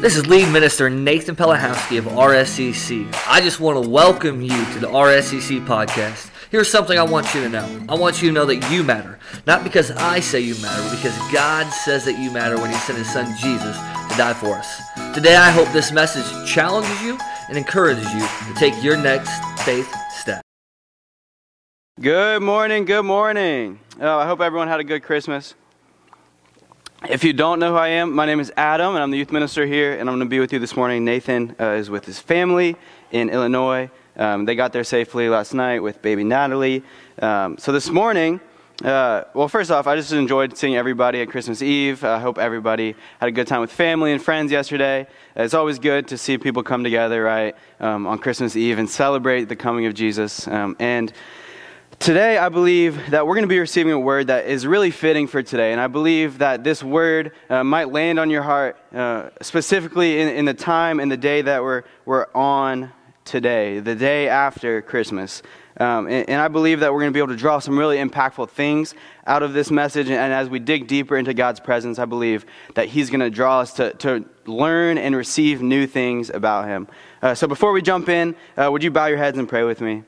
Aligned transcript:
This 0.00 0.16
is 0.16 0.26
lead 0.26 0.50
minister 0.50 0.88
Nathan 0.88 1.36
Pelahowski 1.36 1.98
of 1.98 2.06
RSCC. 2.06 3.14
I 3.26 3.42
just 3.42 3.60
want 3.60 3.84
to 3.84 3.86
welcome 3.86 4.40
you 4.40 4.48
to 4.48 4.78
the 4.78 4.86
RSCC 4.86 5.66
podcast. 5.66 6.30
Here's 6.50 6.70
something 6.70 6.98
I 6.98 7.02
want 7.02 7.34
you 7.34 7.42
to 7.42 7.50
know. 7.50 7.84
I 7.86 7.96
want 7.96 8.22
you 8.22 8.30
to 8.30 8.32
know 8.32 8.46
that 8.46 8.70
you 8.70 8.82
matter. 8.82 9.18
Not 9.46 9.62
because 9.62 9.90
I 9.90 10.20
say 10.20 10.40
you 10.40 10.54
matter, 10.62 10.82
but 10.84 10.96
because 10.96 11.14
God 11.30 11.68
says 11.68 12.06
that 12.06 12.18
you 12.18 12.30
matter 12.30 12.56
when 12.56 12.70
He 12.70 12.76
sent 12.76 12.96
His 12.96 13.12
Son 13.12 13.26
Jesus 13.36 13.76
to 13.76 14.16
die 14.16 14.32
for 14.32 14.54
us. 14.54 14.80
Today, 15.14 15.36
I 15.36 15.50
hope 15.50 15.68
this 15.68 15.92
message 15.92 16.24
challenges 16.50 17.02
you 17.02 17.18
and 17.50 17.58
encourages 17.58 18.10
you 18.14 18.20
to 18.20 18.54
take 18.58 18.82
your 18.82 18.96
next 18.96 19.30
faith 19.66 19.94
step. 20.12 20.40
Good 22.00 22.40
morning, 22.40 22.86
good 22.86 23.04
morning. 23.04 23.80
Oh, 24.00 24.18
I 24.18 24.26
hope 24.26 24.40
everyone 24.40 24.68
had 24.68 24.80
a 24.80 24.84
good 24.84 25.02
Christmas. 25.02 25.54
If 27.08 27.24
you 27.24 27.32
don't 27.32 27.60
know 27.60 27.70
who 27.70 27.78
I 27.78 27.88
am, 27.88 28.14
my 28.14 28.26
name 28.26 28.40
is 28.40 28.52
Adam, 28.58 28.94
and 28.94 29.02
I'm 29.02 29.10
the 29.10 29.16
youth 29.16 29.32
minister 29.32 29.64
here, 29.64 29.92
and 29.92 30.00
I'm 30.00 30.16
going 30.16 30.20
to 30.20 30.26
be 30.26 30.38
with 30.38 30.52
you 30.52 30.58
this 30.58 30.76
morning. 30.76 31.02
Nathan 31.02 31.56
uh, 31.58 31.70
is 31.70 31.88
with 31.88 32.04
his 32.04 32.18
family 32.18 32.76
in 33.10 33.30
Illinois. 33.30 33.90
Um, 34.16 34.44
they 34.44 34.54
got 34.54 34.74
there 34.74 34.84
safely 34.84 35.30
last 35.30 35.54
night 35.54 35.82
with 35.82 36.02
baby 36.02 36.24
Natalie. 36.24 36.84
Um, 37.22 37.56
so 37.56 37.72
this 37.72 37.88
morning, 37.88 38.38
uh, 38.84 39.24
well, 39.32 39.48
first 39.48 39.70
off, 39.70 39.86
I 39.86 39.96
just 39.96 40.12
enjoyed 40.12 40.58
seeing 40.58 40.76
everybody 40.76 41.22
at 41.22 41.30
Christmas 41.30 41.62
Eve. 41.62 42.04
I 42.04 42.18
hope 42.18 42.36
everybody 42.36 42.94
had 43.18 43.28
a 43.30 43.32
good 43.32 43.46
time 43.46 43.62
with 43.62 43.72
family 43.72 44.12
and 44.12 44.22
friends 44.22 44.52
yesterday. 44.52 45.06
It's 45.36 45.54
always 45.54 45.78
good 45.78 46.06
to 46.08 46.18
see 46.18 46.36
people 46.36 46.62
come 46.62 46.84
together, 46.84 47.22
right, 47.22 47.56
um, 47.80 48.06
on 48.06 48.18
Christmas 48.18 48.56
Eve 48.56 48.78
and 48.78 48.90
celebrate 48.90 49.44
the 49.44 49.56
coming 49.56 49.86
of 49.86 49.94
Jesus. 49.94 50.46
Um, 50.46 50.76
and 50.78 51.14
Today, 52.00 52.38
I 52.38 52.48
believe 52.48 53.10
that 53.10 53.26
we're 53.26 53.34
going 53.34 53.44
to 53.44 53.46
be 53.46 53.58
receiving 53.58 53.92
a 53.92 54.00
word 54.00 54.28
that 54.28 54.46
is 54.46 54.66
really 54.66 54.90
fitting 54.90 55.26
for 55.26 55.42
today. 55.42 55.72
And 55.72 55.78
I 55.78 55.86
believe 55.86 56.38
that 56.38 56.64
this 56.64 56.82
word 56.82 57.32
uh, 57.50 57.62
might 57.62 57.92
land 57.92 58.18
on 58.18 58.30
your 58.30 58.42
heart, 58.42 58.78
uh, 58.94 59.28
specifically 59.42 60.18
in, 60.18 60.28
in, 60.28 60.44
the 60.46 60.54
time 60.54 60.98
and 60.98 61.12
the 61.12 61.18
day 61.18 61.42
that 61.42 61.62
we're, 61.62 61.82
we're 62.06 62.24
on 62.34 62.90
today, 63.26 63.80
the 63.80 63.94
day 63.94 64.30
after 64.30 64.80
Christmas. 64.80 65.42
Um, 65.76 66.06
and, 66.06 66.26
and, 66.30 66.40
I 66.40 66.48
believe 66.48 66.80
that 66.80 66.90
we're 66.90 67.00
going 67.00 67.12
to 67.12 67.14
be 67.14 67.20
able 67.20 67.34
to 67.34 67.36
draw 67.36 67.58
some 67.58 67.78
really 67.78 67.98
impactful 67.98 68.48
things 68.48 68.94
out 69.26 69.42
of 69.42 69.52
this 69.52 69.70
message. 69.70 70.06
And, 70.06 70.16
and 70.16 70.32
as 70.32 70.48
we 70.48 70.58
dig 70.58 70.86
deeper 70.86 71.18
into 71.18 71.34
God's 71.34 71.60
presence, 71.60 71.98
I 71.98 72.06
believe 72.06 72.46
that 72.76 72.88
He's 72.88 73.10
going 73.10 73.20
to 73.20 73.28
draw 73.28 73.60
us 73.60 73.74
to, 73.74 73.92
to 73.92 74.24
learn 74.46 74.96
and 74.96 75.14
receive 75.14 75.60
new 75.60 75.86
things 75.86 76.30
about 76.30 76.66
Him. 76.66 76.88
Uh, 77.20 77.34
so 77.34 77.46
before 77.46 77.72
we 77.72 77.82
jump 77.82 78.08
in, 78.08 78.34
uh, 78.56 78.70
would 78.72 78.82
you 78.82 78.90
bow 78.90 79.04
your 79.04 79.18
heads 79.18 79.36
and 79.36 79.46
pray 79.46 79.64
with 79.64 79.82
me? 79.82 80.02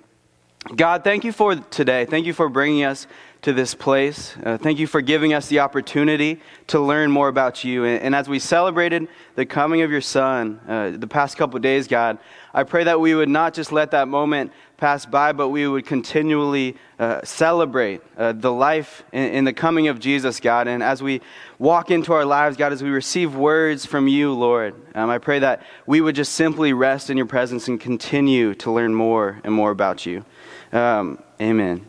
God, 0.64 1.02
thank 1.02 1.24
you 1.24 1.32
for 1.32 1.56
today. 1.56 2.04
Thank 2.04 2.24
you 2.24 2.32
for 2.32 2.48
bringing 2.48 2.84
us 2.84 3.08
to 3.42 3.52
this 3.52 3.74
place. 3.74 4.36
Uh, 4.44 4.56
thank 4.56 4.78
you 4.78 4.86
for 4.86 5.00
giving 5.00 5.34
us 5.34 5.48
the 5.48 5.58
opportunity 5.58 6.40
to 6.68 6.78
learn 6.78 7.10
more 7.10 7.26
about 7.26 7.64
you. 7.64 7.84
And, 7.84 8.00
and 8.00 8.14
as 8.14 8.28
we 8.28 8.38
celebrated 8.38 9.08
the 9.34 9.44
coming 9.44 9.82
of 9.82 9.90
your 9.90 10.00
Son 10.00 10.60
uh, 10.68 10.90
the 10.90 11.08
past 11.08 11.36
couple 11.36 11.58
days, 11.58 11.88
God, 11.88 12.18
I 12.54 12.62
pray 12.62 12.84
that 12.84 13.00
we 13.00 13.12
would 13.12 13.28
not 13.28 13.54
just 13.54 13.72
let 13.72 13.90
that 13.90 14.06
moment 14.06 14.52
pass 14.76 15.04
by, 15.04 15.32
but 15.32 15.48
we 15.48 15.66
would 15.66 15.84
continually 15.84 16.76
uh, 17.00 17.20
celebrate 17.24 18.00
uh, 18.16 18.30
the 18.30 18.52
life 18.52 19.02
in, 19.12 19.44
the 19.44 19.52
coming 19.52 19.88
of 19.88 19.98
Jesus, 19.98 20.38
God. 20.38 20.68
And 20.68 20.80
as 20.80 21.02
we 21.02 21.20
walk 21.58 21.90
into 21.90 22.12
our 22.12 22.24
lives, 22.24 22.56
God, 22.56 22.72
as 22.72 22.82
we 22.82 22.90
receive 22.90 23.34
words 23.34 23.84
from 23.84 24.06
you, 24.06 24.32
Lord, 24.32 24.74
um, 24.94 25.10
I 25.10 25.18
pray 25.18 25.40
that 25.40 25.62
we 25.86 26.00
would 26.00 26.14
just 26.14 26.34
simply 26.34 26.72
rest 26.72 27.10
in 27.10 27.16
your 27.16 27.26
presence 27.26 27.66
and 27.66 27.80
continue 27.80 28.54
to 28.56 28.70
learn 28.70 28.94
more 28.94 29.40
and 29.42 29.52
more 29.52 29.72
about 29.72 30.06
you. 30.06 30.24
Um, 30.72 31.22
amen. 31.38 31.84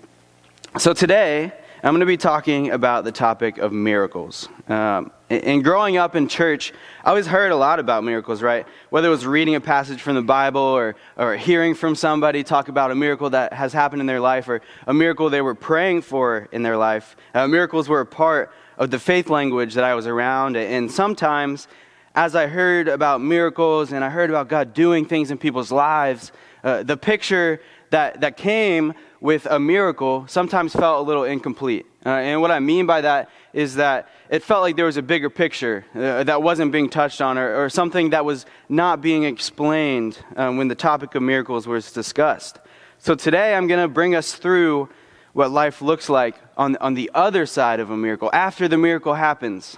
So 0.78 0.92
today, 0.92 1.54
I'm 1.82 1.94
going 1.94 2.02
to 2.02 2.06
be 2.06 2.18
talking 2.18 2.72
about 2.72 3.06
the 3.06 3.14
topic 3.14 3.58
of 3.58 3.72
miracles. 3.72 4.50
Um, 4.68 5.10
and 5.30 5.64
growing 5.64 5.96
up 5.96 6.18
in 6.18 6.28
church, 6.28 6.74
I 7.06 7.10
always 7.10 7.26
heard 7.26 7.54
a 7.54 7.56
lot 7.56 7.80
about 7.80 8.04
miracles, 8.04 8.42
right? 8.42 8.68
Whether 8.90 9.08
it 9.08 9.12
was 9.12 9.26
reading 9.26 9.56
a 9.56 9.62
passage 9.62 10.02
from 10.02 10.16
the 10.16 10.22
Bible 10.22 10.60
or, 10.60 10.98
or 11.16 11.38
hearing 11.38 11.76
from 11.76 11.96
somebody 11.96 12.44
talk 12.44 12.68
about 12.68 12.92
a 12.92 12.96
miracle 12.96 13.30
that 13.30 13.54
has 13.54 13.72
happened 13.72 14.02
in 14.02 14.06
their 14.06 14.20
life 14.20 14.50
or 14.50 14.62
a 14.86 14.94
miracle 14.94 15.30
they 15.30 15.42
were 15.42 15.56
praying 15.56 16.02
for 16.02 16.50
in 16.52 16.62
their 16.62 16.76
life. 16.76 17.16
Uh, 17.34 17.48
miracles 17.48 17.88
were 17.88 18.02
a 18.02 18.06
part 18.06 18.52
of 18.78 18.92
the 18.92 19.00
faith 19.00 19.30
language 19.30 19.76
that 19.76 19.86
I 19.86 19.96
was 19.96 20.08
around. 20.08 20.58
And 20.58 20.92
sometimes, 20.92 21.70
as 22.16 22.36
I 22.36 22.48
heard 22.48 22.90
about 22.90 23.22
miracles 23.22 23.94
and 23.94 24.04
I 24.04 24.10
heard 24.10 24.30
about 24.30 24.50
God 24.50 24.74
doing 24.74 25.06
things 25.06 25.32
in 25.32 25.38
people's 25.38 25.72
lives, 25.72 26.34
uh, 26.66 26.84
the 26.84 26.98
picture 26.98 27.62
that, 27.94 28.22
that 28.22 28.38
came 28.38 28.96
with 29.22 29.46
a 29.46 29.60
miracle 29.60 30.26
sometimes 30.28 30.74
felt 30.74 31.06
a 31.06 31.08
little 31.08 31.26
incomplete. 31.26 31.86
Uh, 32.04 32.10
and 32.10 32.42
what 32.42 32.50
I 32.50 32.60
mean 32.60 32.88
by 32.88 33.02
that 33.02 33.30
is 33.54 33.76
that 33.76 34.10
it 34.32 34.42
felt 34.42 34.64
like 34.64 34.76
there 34.76 34.86
was 34.86 34.98
a 34.98 35.04
bigger 35.04 35.30
picture 35.30 35.86
uh, 35.94 36.24
that 36.24 36.42
wasn't 36.42 36.72
being 36.72 36.90
touched 36.90 37.22
on 37.22 37.38
or, 37.38 37.64
or, 37.64 37.70
something 37.70 38.10
that 38.10 38.26
was 38.26 38.48
not 38.68 39.00
being 39.00 39.26
explained 39.26 40.18
um, 40.36 40.58
when 40.58 40.70
the 40.70 40.76
topic 40.76 41.14
of 41.14 41.22
miracles 41.22 41.68
was 41.68 41.92
discussed. 41.92 42.58
So 42.98 43.14
today 43.14 43.54
I'm 43.54 43.68
going 43.68 43.82
to 43.82 43.88
bring 43.88 44.16
us 44.16 44.34
through 44.34 44.90
what 45.34 45.52
life 45.52 45.80
looks 45.80 46.10
like 46.10 46.36
on, 46.58 46.76
on 46.78 46.96
the 46.96 47.12
other 47.14 47.46
side 47.46 47.80
of 47.80 47.92
a 47.92 47.98
miracle. 47.98 48.32
After 48.34 48.68
the 48.68 48.78
miracle 48.78 49.14
happens, 49.14 49.78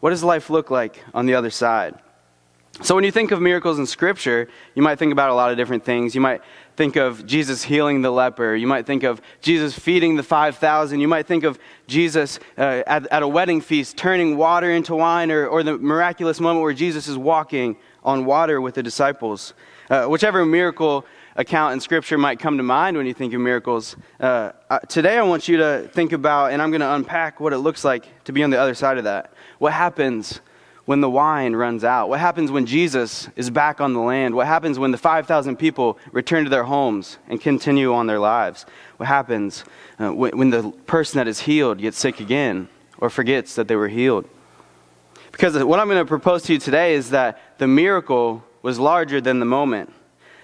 what 0.00 0.10
does 0.10 0.24
life 0.24 0.50
look 0.50 0.72
like 0.72 1.04
on 1.14 1.26
the 1.26 1.36
other 1.36 1.50
side? 1.50 1.94
So, 2.80 2.94
when 2.94 3.02
you 3.02 3.10
think 3.10 3.32
of 3.32 3.40
miracles 3.40 3.80
in 3.80 3.86
Scripture, 3.86 4.48
you 4.76 4.82
might 4.82 5.00
think 5.00 5.10
about 5.10 5.30
a 5.30 5.34
lot 5.34 5.50
of 5.50 5.56
different 5.56 5.84
things. 5.84 6.14
You 6.14 6.20
might 6.20 6.42
think 6.76 6.94
of 6.94 7.26
Jesus 7.26 7.64
healing 7.64 8.02
the 8.02 8.10
leper. 8.12 8.54
You 8.54 8.68
might 8.68 8.86
think 8.86 9.02
of 9.02 9.20
Jesus 9.40 9.76
feeding 9.76 10.14
the 10.14 10.22
5,000. 10.22 11.00
You 11.00 11.08
might 11.08 11.26
think 11.26 11.42
of 11.42 11.58
Jesus 11.88 12.38
uh, 12.56 12.84
at, 12.86 13.08
at, 13.08 13.24
a 13.24 13.28
wedding 13.28 13.60
feast 13.60 13.96
turning 13.96 14.36
water 14.36 14.70
into 14.70 14.94
wine, 14.94 15.32
or, 15.32 15.48
or, 15.48 15.64
the 15.64 15.76
miraculous 15.76 16.38
moment 16.38 16.62
where 16.62 16.72
Jesus 16.72 17.08
is 17.08 17.18
walking 17.18 17.76
on 18.04 18.24
water 18.24 18.60
with 18.60 18.76
the 18.76 18.82
disciples. 18.84 19.54
Uh, 19.90 20.06
whichever 20.06 20.46
miracle 20.46 21.04
account 21.34 21.72
in 21.72 21.80
Scripture 21.80 22.16
might 22.16 22.38
come 22.38 22.58
to 22.58 22.62
mind 22.62 22.96
when 22.96 23.06
you 23.06 23.14
think 23.14 23.34
of 23.34 23.40
miracles, 23.40 23.96
uh, 24.20 24.52
today 24.88 25.18
I 25.18 25.22
want 25.22 25.48
you 25.48 25.56
to 25.56 25.90
think 25.92 26.12
about, 26.12 26.52
and 26.52 26.62
I'm 26.62 26.70
going 26.70 26.80
to 26.80 26.94
unpack 26.94 27.40
what 27.40 27.52
it 27.52 27.58
looks 27.58 27.84
like 27.84 28.06
to 28.22 28.32
be 28.32 28.44
on 28.44 28.50
the 28.50 28.60
other 28.60 28.74
side 28.74 28.98
of 28.98 29.04
that. 29.04 29.32
What 29.58 29.72
happens 29.72 30.40
when 30.88 31.02
the 31.02 31.10
wine 31.10 31.54
runs 31.54 31.84
out? 31.84 32.08
What 32.08 32.18
happens 32.18 32.50
when 32.50 32.64
Jesus 32.64 33.28
is 33.36 33.50
back 33.50 33.78
on 33.78 33.92
the 33.92 34.00
land? 34.00 34.34
What 34.34 34.46
happens 34.46 34.78
when 34.78 34.90
the 34.90 34.96
5,000 34.96 35.56
people 35.56 35.98
return 36.12 36.44
to 36.44 36.50
their 36.50 36.64
homes 36.64 37.18
and 37.28 37.38
continue 37.38 37.92
on 37.92 38.06
their 38.06 38.18
lives? 38.18 38.64
What 38.96 39.06
happens 39.06 39.64
uh, 39.98 40.14
when, 40.14 40.38
when 40.38 40.48
the 40.48 40.70
person 40.86 41.18
that 41.18 41.28
is 41.28 41.40
healed 41.40 41.76
gets 41.76 41.98
sick 41.98 42.20
again 42.20 42.70
or 42.96 43.10
forgets 43.10 43.54
that 43.56 43.68
they 43.68 43.76
were 43.76 43.88
healed? 43.88 44.30
Because 45.30 45.62
what 45.62 45.78
I'm 45.78 45.88
going 45.88 46.00
to 46.00 46.08
propose 46.08 46.44
to 46.44 46.54
you 46.54 46.58
today 46.58 46.94
is 46.94 47.10
that 47.10 47.58
the 47.58 47.68
miracle 47.68 48.42
was 48.62 48.78
larger 48.78 49.20
than 49.20 49.40
the 49.40 49.44
moment. 49.44 49.92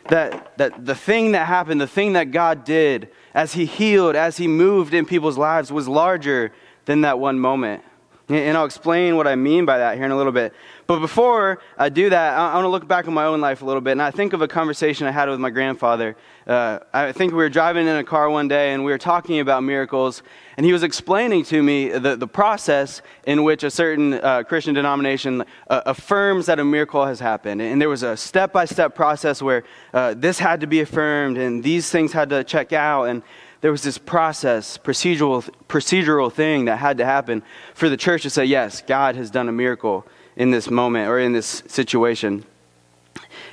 That, 0.09 0.59
that 0.59 0.85
the 0.85 0.95
thing 0.95 1.33
that 1.33 1.47
happened, 1.47 1.81
the 1.81 1.87
thing 1.87 2.13
that 2.13 2.33
God 2.33 2.67
did 2.67 3.09
as 3.33 3.55
He 3.55 3.65
healed, 3.65 4.15
as 4.15 4.37
He 4.37 4.47
moved 4.47 4.93
in 4.93 5.07
people's 5.07 5.39
lives, 5.39 5.73
was 5.73 5.89
larger 5.89 6.53
than 6.85 7.01
that 7.01 7.19
one 7.19 7.41
moment. 7.41 7.83
And 8.29 8.57
I'll 8.57 8.65
explain 8.65 9.17
what 9.17 9.27
I 9.27 9.37
mean 9.37 9.67
by 9.67 9.79
that 9.79 9.97
here 9.97 10.07
in 10.07 10.11
a 10.11 10.17
little 10.17 10.33
bit. 10.33 10.55
But 10.87 11.01
before 11.01 11.61
I 11.77 11.91
do 11.91 12.09
that, 12.09 12.39
I 12.39 12.55
want 12.55 12.65
to 12.65 12.69
look 12.69 12.89
back 12.89 13.07
on 13.07 13.13
my 13.13 13.27
own 13.27 13.43
life 13.43 13.61
a 13.61 13.67
little 13.67 13.83
bit. 13.83 13.93
And 13.93 14.03
I 14.03 14.11
think 14.11 14.33
of 14.33 14.41
a 14.41 14.49
conversation 14.49 15.07
I 15.07 15.11
had 15.11 15.29
with 15.29 15.41
my 15.41 15.51
grandfather. 15.51 16.17
Uh, 16.47 16.79
I 16.93 17.13
think 17.13 17.33
we 17.33 17.39
were 17.39 17.51
driving 17.51 17.87
in 17.87 17.97
a 17.97 18.05
car 18.05 18.31
one 18.31 18.49
day 18.49 18.73
and 18.73 18.83
we 18.83 18.93
were 18.93 18.99
talking 18.99 19.41
about 19.41 19.63
miracles. 19.63 20.23
And 20.57 20.65
he 20.65 20.73
was 20.73 20.83
explaining 20.83 21.45
to 21.45 21.63
me 21.63 21.91
the, 21.91 22.17
the 22.17 22.27
process 22.27 23.03
in 23.27 23.45
which 23.45 23.63
a 23.63 23.71
certain 23.71 24.15
uh, 24.15 24.43
Christian 24.43 24.75
denomination 24.75 25.45
uh, 25.69 25.83
affirms 25.85 26.47
that 26.47 26.59
a 26.59 26.65
miracle 26.65 27.05
has 27.05 27.21
happened. 27.21 27.61
And 27.61 27.79
there 27.79 27.91
was 27.91 28.03
a 28.03 28.17
step 28.17 28.55
by 28.55 28.65
step 28.65 28.95
process 28.95 29.43
where 29.43 29.65
uh, 29.93 30.15
this 30.15 30.39
had 30.39 30.63
to 30.63 30.67
be 30.67 30.81
affirmed 30.81 31.37
and 31.37 31.63
these 31.63 31.91
things 31.91 32.13
had 32.13 32.31
to 32.31 32.43
check 32.43 32.73
out. 32.73 33.05
And 33.05 33.23
there 33.65 33.73
was 33.73 33.83
this 33.83 33.97
process, 33.97 34.77
procedural, 34.77 35.43
procedural 35.69 36.31
thing 36.31 36.67
that 36.67 36.77
had 36.77 36.99
to 36.99 37.05
happen 37.07 37.43
for 37.73 37.89
the 37.89 37.97
church 37.97 38.21
to 38.25 38.29
say, 38.29 38.45
yes, 38.45 38.83
God 38.83 39.17
has 39.17 39.31
done 39.31 39.49
a 39.49 39.53
miracle 39.53 40.07
in 40.37 40.51
this 40.51 40.69
moment 40.69 41.09
or 41.09 41.19
in 41.19 41.33
this 41.33 41.63
situation. 41.67 42.45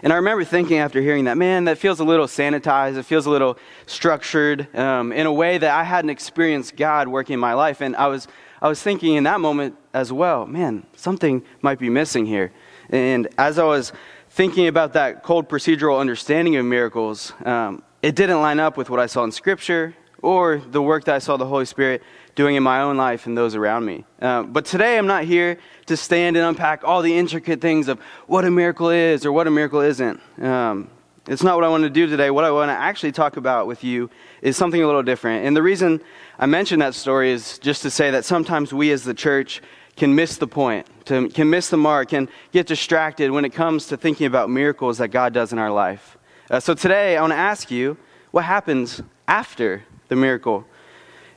And 0.04 0.12
I 0.12 0.18
remember 0.18 0.44
thinking 0.44 0.80
after 0.80 1.00
hearing 1.00 1.24
that, 1.26 1.38
man, 1.38 1.64
that 1.64 1.78
feels 1.78 2.02
a 2.02 2.04
little 2.04 2.26
sanitized. 2.26 2.98
It 2.98 3.04
feels 3.04 3.26
a 3.26 3.30
little 3.30 3.58
structured 3.86 4.76
um, 4.76 5.14
in 5.14 5.28
a 5.28 5.32
way 5.32 5.58
that 5.58 5.72
I 5.74 5.86
hadn't 5.86 6.10
experienced 6.10 6.76
God 6.76 7.08
working 7.08 7.36
in 7.36 7.40
my 7.40 7.54
life. 7.54 7.80
And 7.80 7.96
I 7.96 8.08
was, 8.08 8.28
I 8.62 8.68
was 8.68 8.84
thinking 8.84 9.16
in 9.16 9.24
that 9.24 9.40
moment 9.40 9.78
as 9.94 10.12
well, 10.12 10.46
man, 10.46 10.86
something 10.94 11.42
might 11.62 11.80
be 11.80 11.90
missing 11.90 12.26
here. 12.26 12.52
And 12.90 13.30
as 13.38 13.58
I 13.58 13.64
was 13.64 13.94
thinking 14.30 14.68
about 14.68 14.92
that 14.92 15.24
cold 15.24 15.48
procedural 15.48 16.02
understanding 16.02 16.58
of 16.58 16.66
miracles, 16.66 17.32
um, 17.46 17.82
it 18.02 18.14
didn't 18.14 18.42
line 18.42 18.60
up 18.60 18.76
with 18.76 18.90
what 18.90 19.00
I 19.00 19.06
saw 19.06 19.24
in 19.24 19.32
Scripture 19.32 19.96
or 20.22 20.62
the 20.72 20.82
work 20.82 21.06
that 21.06 21.16
I 21.16 21.20
saw 21.20 21.38
the 21.38 21.46
Holy 21.46 21.66
Spirit 21.66 22.04
doing 22.36 22.56
in 22.56 22.64
my 22.64 22.82
own 22.82 22.98
life 22.98 23.26
and 23.26 23.38
those 23.38 23.56
around 23.56 23.86
me. 23.86 24.06
Uh, 24.22 24.44
but 24.44 24.66
today 24.66 24.98
I'm 24.98 25.08
not 25.08 25.26
here 25.26 25.58
to 25.88 25.98
stand 25.98 26.38
and 26.38 26.46
unpack 26.46 26.84
all 26.84 27.02
the 27.02 27.18
intricate 27.18 27.62
things 27.62 27.88
of 27.88 28.00
what 28.28 28.46
a 28.46 28.52
miracle 28.52 28.90
is 28.90 29.26
or 29.26 29.32
what 29.32 29.48
a 29.48 29.52
miracle 29.52 29.82
isn't. 29.82 30.20
Um, 30.42 30.90
it's 31.28 31.44
not 31.44 31.56
what 31.56 31.64
I 31.64 31.70
want 31.70 31.84
to 31.84 31.90
do 31.90 32.08
today. 32.08 32.32
What 32.32 32.44
I 32.44 32.52
want 32.52 32.70
to 32.70 32.74
actually 32.74 33.12
talk 33.12 33.38
about 33.38 33.68
with 33.68 33.84
you 33.84 34.10
is 34.42 34.58
something 34.58 34.82
a 34.82 34.86
little 34.86 35.04
different. 35.04 35.46
And 35.46 35.56
the 35.56 35.62
reason 35.62 36.02
I 36.40 36.46
mention 36.48 36.80
that 36.80 36.96
story 36.96 37.32
is 37.32 37.60
just 37.60 37.84
to 37.84 37.92
say 37.92 38.12
that 38.12 38.26
sometimes 38.26 38.74
we 38.74 38.92
as 38.92 39.04
the 39.04 39.14
church 39.14 39.62
can 39.96 40.16
miss 40.16 40.38
the 40.38 40.48
point, 40.48 40.88
to, 41.06 41.30
can 41.30 41.50
miss 41.50 41.70
the 41.70 41.78
mark, 41.78 42.10
can 42.10 42.28
get 42.52 42.66
distracted 42.66 43.30
when 43.30 43.46
it 43.46 43.52
comes 43.52 43.88
to 43.88 43.98
thinking 43.98 44.26
about 44.26 44.50
miracles 44.50 44.98
that 44.98 45.10
God 45.10 45.34
does 45.34 45.54
in 45.54 45.60
our 45.60 45.70
life. 45.70 46.18
Uh, 46.50 46.60
so 46.60 46.74
today, 46.74 47.18
I 47.18 47.22
want 47.22 47.34
to 47.34 47.38
ask 47.38 47.70
you 47.70 47.98
what 48.32 48.46
happens 48.46 49.02
after 49.28 49.84
the 50.12 50.16
miracle? 50.18 50.66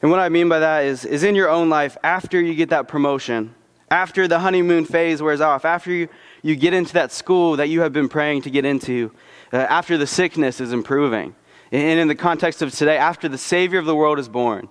And 0.02 0.10
what 0.10 0.18
I 0.18 0.28
mean 0.28 0.48
by 0.48 0.58
that 0.58 0.84
is, 0.84 1.04
is 1.04 1.22
in 1.22 1.36
your 1.36 1.48
own 1.48 1.70
life, 1.70 1.96
after 2.02 2.40
you 2.40 2.54
get 2.54 2.70
that 2.70 2.88
promotion, 2.88 3.54
after 3.88 4.26
the 4.26 4.40
honeymoon 4.40 4.84
phase 4.84 5.22
wears 5.22 5.40
off, 5.40 5.64
after 5.64 5.92
you, 5.92 6.08
you 6.42 6.56
get 6.56 6.74
into 6.74 6.92
that 6.94 7.12
school 7.12 7.56
that 7.56 7.68
you 7.68 7.82
have 7.82 7.92
been 7.92 8.08
praying 8.08 8.42
to 8.42 8.50
get 8.50 8.64
into, 8.64 9.12
uh, 9.52 9.58
after 9.58 9.96
the 9.96 10.08
sickness 10.08 10.60
is 10.60 10.72
improving, 10.72 11.36
and 11.70 12.00
in 12.00 12.08
the 12.08 12.16
context 12.16 12.62
of 12.62 12.72
today, 12.72 12.98
after 12.98 13.28
the 13.28 13.38
Savior 13.38 13.78
of 13.78 13.86
the 13.86 13.94
world 13.94 14.18
is 14.18 14.28
born, 14.28 14.68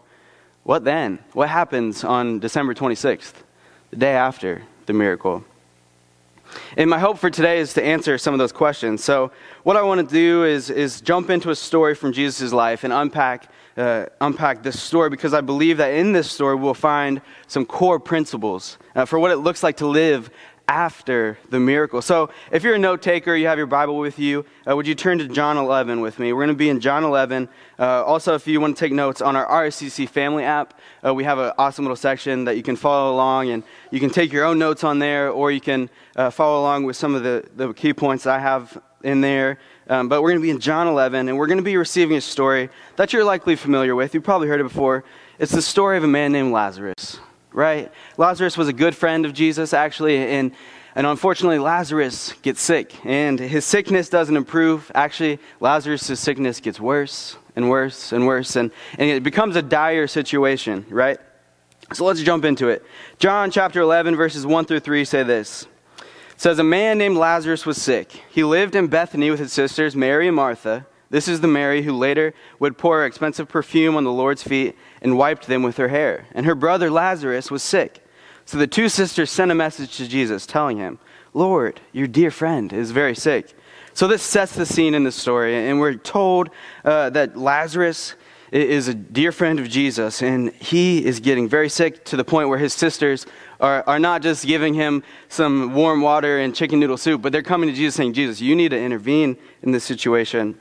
what 0.64 0.84
then? 0.84 1.20
What 1.32 1.48
happens 1.48 2.04
on 2.04 2.40
December 2.40 2.74
26th, 2.74 3.34
the 3.90 3.96
day 3.96 4.16
after 4.16 4.64
the 4.86 4.94
miracle? 4.94 5.46
And 6.76 6.90
my 6.90 7.00
hope 7.00 7.18
for 7.18 7.30
today 7.30 7.60
is 7.60 7.74
to 7.76 7.84
answer 7.84 8.18
some 8.18 8.34
of 8.34 8.38
those 8.38 8.52
questions. 8.52 9.04
So, 9.04 9.32
what 9.64 9.78
I 9.78 9.82
want 9.82 10.08
to 10.08 10.14
do 10.14 10.44
is, 10.44 10.70
is 10.70 11.02
jump 11.02 11.30
into 11.30 11.50
a 11.50 11.56
story 11.56 11.96
from 11.96 12.12
Jesus' 12.12 12.52
life 12.52 12.84
and 12.84 12.92
unpack, 12.94 13.50
uh, 13.78 14.06
unpack 14.22 14.64
this 14.64 14.82
story 14.82 15.10
because 15.10 15.34
I 15.34 15.42
believe 15.42 15.78
that 15.78 15.94
in 15.94 16.12
this 16.14 16.30
story 16.30 16.56
we'll 16.56 16.74
find 16.74 17.22
some 17.48 17.66
core 17.66 18.00
principles 18.00 18.78
uh, 18.96 19.06
for 19.06 19.20
what 19.20 19.32
it 19.32 19.38
looks 19.38 19.64
like 19.64 19.78
to 19.78 19.88
live 19.88 20.30
after 20.68 21.38
the 21.50 21.60
miracle. 21.60 22.02
So, 22.02 22.30
if 22.52 22.64
you're 22.64 22.76
a 22.76 22.80
note 22.80 23.02
taker, 23.02 23.36
you 23.36 23.48
have 23.48 23.58
your 23.58 23.68
Bible 23.68 23.98
with 23.98 24.18
you, 24.18 24.46
uh, 24.68 24.76
would 24.76 24.88
you 24.88 24.96
turn 24.96 25.18
to 25.18 25.28
John 25.28 25.58
11 25.58 26.00
with 26.00 26.20
me? 26.20 26.32
We're 26.32 26.46
going 26.46 26.56
to 26.56 26.56
be 26.56 26.70
in 26.70 26.80
John 26.80 27.04
11. 27.04 27.50
Uh, 27.78 28.04
also, 28.04 28.34
if 28.36 28.48
you 28.48 28.62
want 28.62 28.78
to 28.78 28.80
take 28.80 28.94
notes 28.94 29.22
on 29.22 29.36
our 29.36 29.46
RSCC 29.46 30.08
family 30.08 30.44
app, 30.44 30.80
uh, 31.06 31.14
we 31.14 31.26
have 31.26 31.38
an 31.38 31.52
awesome 31.58 31.86
little 31.86 31.98
section 31.98 32.46
that 32.46 32.56
you 32.56 32.64
can 32.64 32.76
follow 32.76 33.14
along, 33.14 33.50
and 33.50 33.64
you 33.92 34.00
can 34.00 34.10
take 34.10 34.32
your 34.32 34.46
own 34.46 34.58
notes 34.58 34.84
on 34.84 35.00
there, 35.00 35.30
or 35.30 35.52
you 35.52 35.62
can 35.62 35.90
uh, 36.16 36.30
follow 36.30 36.62
along 36.62 36.86
with 36.86 36.96
some 36.96 37.14
of 37.14 37.24
the, 37.24 37.46
the 37.56 37.74
key 37.74 37.94
points 37.94 38.26
I 38.26 38.40
have 38.40 38.82
in 39.04 39.22
there. 39.22 39.60
Um, 39.90 40.08
but 40.08 40.22
we're 40.22 40.30
going 40.30 40.42
to 40.42 40.44
be 40.44 40.50
in 40.50 40.60
John 40.60 40.88
11, 40.88 41.28
and 41.28 41.38
we're 41.38 41.48
going 41.48 41.58
to 41.58 41.64
be 41.64 41.78
receiving 41.78 42.18
a 42.18 42.22
story 42.22 42.70
that 42.96 43.14
you're 43.14 43.24
likely 43.24 43.56
familiar 43.56 43.96
with. 43.96 44.14
You've 44.14 44.24
probably 44.24 44.48
heard 44.48 44.60
it 44.60 44.64
before. 44.64 45.04
It's 45.40 45.52
the 45.52 45.62
story 45.62 45.98
of 45.98 46.04
a 46.04 46.08
man 46.08 46.32
named 46.32 46.52
Lazarus 46.52 47.20
right? 47.54 47.92
Lazarus 48.18 48.58
was 48.58 48.68
a 48.68 48.74
good 48.74 48.96
friend 48.96 49.26
of 49.26 49.34
Jesus, 49.34 49.74
actually, 49.74 50.18
and, 50.18 50.52
and 50.96 51.08
unfortunately, 51.08 51.60
Lazarus 51.60 52.34
gets 52.42 52.62
sick, 52.62 52.94
and 53.06 53.40
his 53.40 53.64
sickness 53.64 54.10
doesn't 54.10 54.36
improve. 54.36 54.92
Actually, 54.94 55.40
Lazarus' 55.60 56.20
sickness 56.20 56.60
gets 56.60 56.80
worse 56.80 57.38
and 57.56 57.70
worse 57.70 58.12
and 58.12 58.26
worse, 58.26 58.56
and, 58.56 58.72
and 58.98 59.10
it 59.10 59.24
becomes 59.24 59.56
a 59.56 59.62
dire 59.62 60.08
situation, 60.08 60.86
right? 60.90 61.20
So 61.94 62.06
let's 62.06 62.22
jump 62.22 62.44
into 62.44 62.70
it. 62.70 62.84
John 63.20 63.52
chapter 63.52 63.82
11, 63.82 64.16
verses 64.16 64.46
1 64.46 64.66
through 64.66 64.80
3 64.80 65.06
say 65.06 65.24
this. 65.24 65.68
Says, 66.36 66.60
A 66.60 66.64
man 66.64 66.98
named 66.98 67.18
Lazarus 67.18 67.66
was 67.66 67.82
sick. 67.82 68.12
He 68.30 68.44
lived 68.44 68.76
in 68.76 68.88
Bethany 68.88 69.30
with 69.30 69.40
his 69.40 69.54
sisters, 69.54 69.96
Mary 69.96 70.28
and 70.28 70.36
Martha. 70.36 70.86
This 71.10 71.28
is 71.28 71.42
the 71.42 71.48
Mary 71.48 71.84
who 71.84 71.94
later 71.96 72.34
would 72.60 72.78
pour 72.78 73.06
expensive 73.06 73.48
perfume 73.48 73.96
on 73.96 74.04
the 74.04 74.12
Lord's 74.12 74.42
feet 74.42 74.76
and 75.02 75.18
wiped 75.18 75.48
them 75.48 75.62
with 75.62 75.78
her 75.78 75.90
hair. 75.90 76.26
And 76.34 76.46
her 76.46 76.56
brother 76.56 76.90
Lazarus 76.90 77.52
was 77.52 77.62
sick. 77.62 78.04
So 78.46 78.58
the 78.58 78.68
two 78.68 78.90
sisters 78.90 79.30
sent 79.30 79.52
a 79.52 79.56
message 79.56 79.98
to 79.98 80.08
Jesus 80.08 80.46
telling 80.46 80.78
him, 80.78 81.00
Lord, 81.34 81.82
your 81.92 82.08
dear 82.08 82.32
friend 82.32 82.74
is 82.74 82.92
very 82.92 83.16
sick. 83.16 83.54
So 83.94 84.08
this 84.08 84.24
sets 84.24 84.56
the 84.56 84.66
scene 84.66 84.96
in 84.96 85.04
the 85.04 85.12
story, 85.12 85.56
and 85.56 85.80
we're 85.80 85.96
told 85.96 86.50
uh, 86.84 87.12
that 87.12 87.38
Lazarus 87.38 88.16
is 88.54 88.88
a 88.88 88.94
dear 88.94 89.32
friend 89.32 89.60
of 89.60 89.68
Jesus, 89.68 90.22
and 90.22 90.52
he 90.54 91.04
is 91.04 91.20
getting 91.20 91.50
very 91.50 91.70
sick 91.70 92.06
to 92.06 92.16
the 92.16 92.24
point 92.24 92.50
where 92.50 92.60
his 92.60 92.74
sisters 92.74 93.26
are, 93.60 93.84
are 93.88 94.00
not 94.00 94.22
just 94.22 94.46
giving 94.46 94.76
him 94.76 95.04
some 95.28 95.74
warm 95.74 96.02
water 96.02 96.40
and 96.40 96.54
chicken 96.54 96.80
noodle 96.80 96.98
soup, 96.98 97.22
but 97.22 97.32
they're 97.32 97.42
coming 97.42 97.68
to 97.68 97.76
Jesus 97.76 97.96
saying, 97.96 98.14
Jesus, 98.14 98.42
you 98.42 98.56
need 98.56 98.70
to 98.70 98.80
intervene 98.80 99.38
in 99.64 99.72
this 99.72 99.84
situation. 99.84 100.60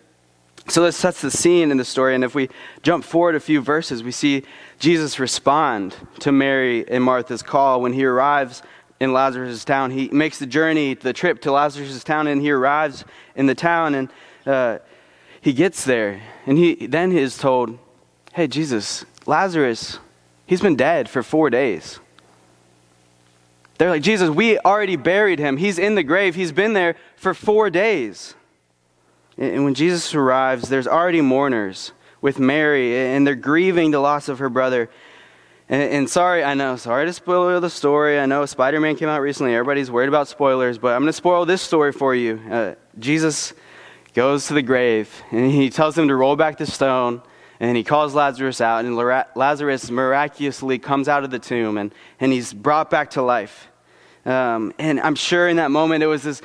So 0.68 0.84
this 0.84 0.96
sets 0.96 1.20
the 1.20 1.30
scene 1.30 1.70
in 1.70 1.76
the 1.76 1.84
story. 1.84 2.14
And 2.14 2.24
if 2.24 2.34
we 2.34 2.48
jump 2.82 3.04
forward 3.04 3.34
a 3.34 3.40
few 3.40 3.60
verses, 3.60 4.02
we 4.02 4.12
see 4.12 4.44
Jesus 4.78 5.18
respond 5.18 5.96
to 6.20 6.32
Mary 6.32 6.88
and 6.88 7.02
Martha's 7.02 7.42
call 7.42 7.82
when 7.82 7.92
he 7.92 8.04
arrives 8.04 8.62
in 9.00 9.12
Lazarus' 9.12 9.64
town. 9.64 9.90
He 9.90 10.08
makes 10.08 10.38
the 10.38 10.46
journey, 10.46 10.94
the 10.94 11.12
trip 11.12 11.42
to 11.42 11.52
Lazarus' 11.52 12.04
town, 12.04 12.28
and 12.28 12.40
he 12.40 12.52
arrives 12.52 13.04
in 13.34 13.46
the 13.46 13.54
town. 13.54 13.94
And 13.96 14.08
uh, 14.46 14.78
he 15.42 15.52
gets 15.52 15.84
there. 15.84 16.22
And 16.46 16.56
he 16.56 16.86
then 16.86 17.12
is 17.12 17.36
told, 17.36 17.78
Hey, 18.32 18.46
Jesus, 18.46 19.04
Lazarus, 19.26 19.98
he's 20.46 20.62
been 20.62 20.76
dead 20.76 21.10
for 21.10 21.22
four 21.22 21.50
days. 21.50 22.00
They're 23.76 23.90
like, 23.90 24.02
Jesus, 24.02 24.30
we 24.30 24.58
already 24.60 24.96
buried 24.96 25.38
him. 25.38 25.56
He's 25.58 25.78
in 25.78 25.96
the 25.96 26.02
grave. 26.02 26.34
He's 26.34 26.52
been 26.52 26.72
there 26.72 26.96
for 27.16 27.34
four 27.34 27.68
days. 27.68 28.34
And 29.36 29.64
when 29.64 29.74
Jesus 29.74 30.14
arrives, 30.14 30.68
there's 30.68 30.86
already 30.86 31.20
mourners 31.20 31.92
with 32.20 32.38
Mary, 32.38 32.96
and 32.96 33.26
they're 33.26 33.34
grieving 33.34 33.90
the 33.90 33.98
loss 33.98 34.28
of 34.28 34.38
her 34.38 34.48
brother. 34.48 34.88
And, 35.68 35.82
and 35.82 36.10
sorry, 36.10 36.44
I 36.44 36.54
know, 36.54 36.76
sorry 36.76 37.06
to 37.06 37.12
spoil 37.12 37.60
the 37.60 37.70
story. 37.70 38.20
I 38.20 38.26
know 38.26 38.46
Spider 38.46 38.78
Man 38.78 38.94
came 38.94 39.08
out 39.08 39.20
recently. 39.20 39.54
Everybody's 39.54 39.90
worried 39.90 40.08
about 40.08 40.28
spoilers, 40.28 40.78
but 40.78 40.94
I'm 40.94 41.00
going 41.00 41.08
to 41.08 41.12
spoil 41.12 41.44
this 41.44 41.62
story 41.62 41.92
for 41.92 42.14
you. 42.14 42.40
Uh, 42.48 42.74
Jesus 42.98 43.52
goes 44.14 44.46
to 44.48 44.54
the 44.54 44.62
grave, 44.62 45.22
and 45.30 45.50
he 45.50 45.70
tells 45.70 45.94
them 45.94 46.08
to 46.08 46.14
roll 46.14 46.36
back 46.36 46.58
the 46.58 46.66
stone, 46.66 47.22
and 47.60 47.76
he 47.76 47.84
calls 47.84 48.14
Lazarus 48.14 48.60
out, 48.60 48.84
and 48.84 48.96
Lazarus 49.34 49.90
miraculously 49.90 50.78
comes 50.78 51.08
out 51.08 51.24
of 51.24 51.30
the 51.30 51.38
tomb, 51.38 51.78
and, 51.78 51.94
and 52.20 52.32
he's 52.32 52.52
brought 52.52 52.90
back 52.90 53.10
to 53.10 53.22
life. 53.22 53.68
Um, 54.24 54.72
and 54.78 55.00
I'm 55.00 55.14
sure 55.14 55.48
in 55.48 55.56
that 55.56 55.70
moment 55.70 56.02
it 56.02 56.06
was 56.06 56.22
this 56.22 56.42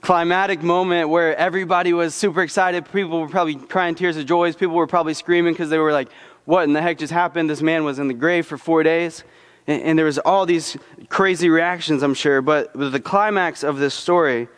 climatic 0.00 0.62
moment 0.62 1.08
where 1.08 1.36
everybody 1.36 1.92
was 1.92 2.14
super 2.14 2.42
excited. 2.42 2.90
People 2.92 3.20
were 3.20 3.28
probably 3.28 3.54
crying 3.54 3.94
tears 3.94 4.16
of 4.16 4.26
joy. 4.26 4.52
People 4.52 4.74
were 4.74 4.86
probably 4.86 5.14
screaming 5.14 5.52
because 5.52 5.70
they 5.70 5.78
were 5.78 5.92
like, 5.92 6.08
what 6.44 6.64
in 6.64 6.72
the 6.72 6.82
heck 6.82 6.98
just 6.98 7.12
happened? 7.12 7.48
This 7.48 7.62
man 7.62 7.84
was 7.84 7.98
in 7.98 8.08
the 8.08 8.14
grave 8.14 8.46
for 8.46 8.58
four 8.58 8.82
days. 8.82 9.24
And, 9.66 9.82
and 9.82 9.98
there 9.98 10.06
was 10.06 10.18
all 10.18 10.46
these 10.46 10.76
crazy 11.08 11.48
reactions, 11.48 12.02
I'm 12.02 12.14
sure. 12.14 12.42
But, 12.42 12.72
but 12.74 12.90
the 12.90 13.00
climax 13.00 13.62
of 13.64 13.78
this 13.78 13.94
story 13.94 14.48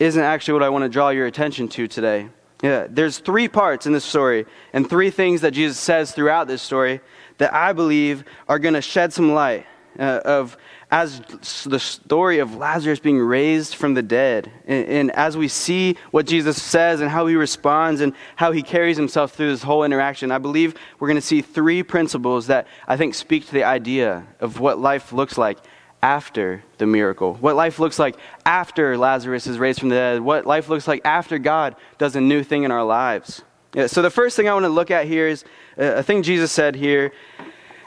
isn't 0.00 0.22
actually 0.22 0.54
what 0.54 0.62
I 0.62 0.70
want 0.70 0.82
to 0.82 0.88
draw 0.88 1.10
your 1.10 1.26
attention 1.26 1.68
to 1.68 1.86
today. 1.86 2.28
Yeah, 2.62 2.86
there's 2.90 3.18
three 3.18 3.48
parts 3.48 3.86
in 3.86 3.92
this 3.92 4.04
story 4.04 4.46
and 4.72 4.88
three 4.88 5.10
things 5.10 5.42
that 5.42 5.52
Jesus 5.52 5.78
says 5.78 6.12
throughout 6.12 6.48
this 6.48 6.62
story 6.62 7.00
that 7.38 7.54
I 7.54 7.72
believe 7.72 8.24
are 8.48 8.58
going 8.58 8.74
to 8.74 8.82
shed 8.82 9.12
some 9.12 9.32
light 9.32 9.66
uh, 9.98 10.20
of 10.24 10.56
as 10.90 11.20
the 11.66 11.78
story 11.78 12.40
of 12.40 12.56
Lazarus 12.56 12.98
being 12.98 13.18
raised 13.18 13.76
from 13.76 13.94
the 13.94 14.02
dead. 14.02 14.50
And, 14.66 14.86
and, 14.88 15.10
as 15.12 15.36
we 15.36 15.46
see 15.46 15.96
what 16.10 16.26
Jesus 16.26 16.60
says 16.60 17.00
and 17.00 17.08
how 17.08 17.28
he 17.28 17.36
responds 17.36 18.00
and 18.00 18.12
how 18.34 18.50
he 18.50 18.62
carries 18.62 18.96
himself 18.96 19.32
through 19.32 19.50
this 19.50 19.62
whole 19.62 19.84
interaction, 19.84 20.32
I 20.32 20.38
believe 20.38 20.74
we're 20.98 21.06
going 21.06 21.20
to 21.20 21.26
see 21.26 21.42
three 21.42 21.84
principles 21.84 22.48
that 22.48 22.66
I 22.88 22.96
think 22.96 23.14
speak 23.14 23.46
to 23.46 23.52
the 23.52 23.64
idea 23.64 24.26
of 24.40 24.58
what 24.58 24.80
life 24.80 25.12
looks 25.12 25.38
like 25.38 25.58
after 26.02 26.62
the 26.78 26.86
miracle, 26.86 27.34
what 27.34 27.56
life 27.56 27.78
looks 27.78 27.98
like 27.98 28.16
after 28.46 28.96
Lazarus 28.96 29.46
is 29.46 29.58
raised 29.58 29.80
from 29.80 29.90
the 29.90 29.94
dead, 29.94 30.20
what 30.20 30.46
life 30.46 30.68
looks 30.68 30.88
like 30.88 31.02
after 31.04 31.38
God 31.38 31.76
does 31.98 32.16
a 32.16 32.20
new 32.20 32.42
thing 32.42 32.62
in 32.62 32.70
our 32.70 32.84
lives. 32.84 33.42
Yeah, 33.74 33.86
so 33.86 34.02
the 34.02 34.10
first 34.10 34.36
thing 34.36 34.48
I 34.48 34.54
want 34.54 34.64
to 34.64 34.70
look 34.70 34.90
at 34.90 35.06
here 35.06 35.28
is 35.28 35.44
uh, 35.78 35.84
a 35.96 36.02
thing 36.02 36.22
Jesus 36.22 36.50
said 36.50 36.74
here 36.74 37.12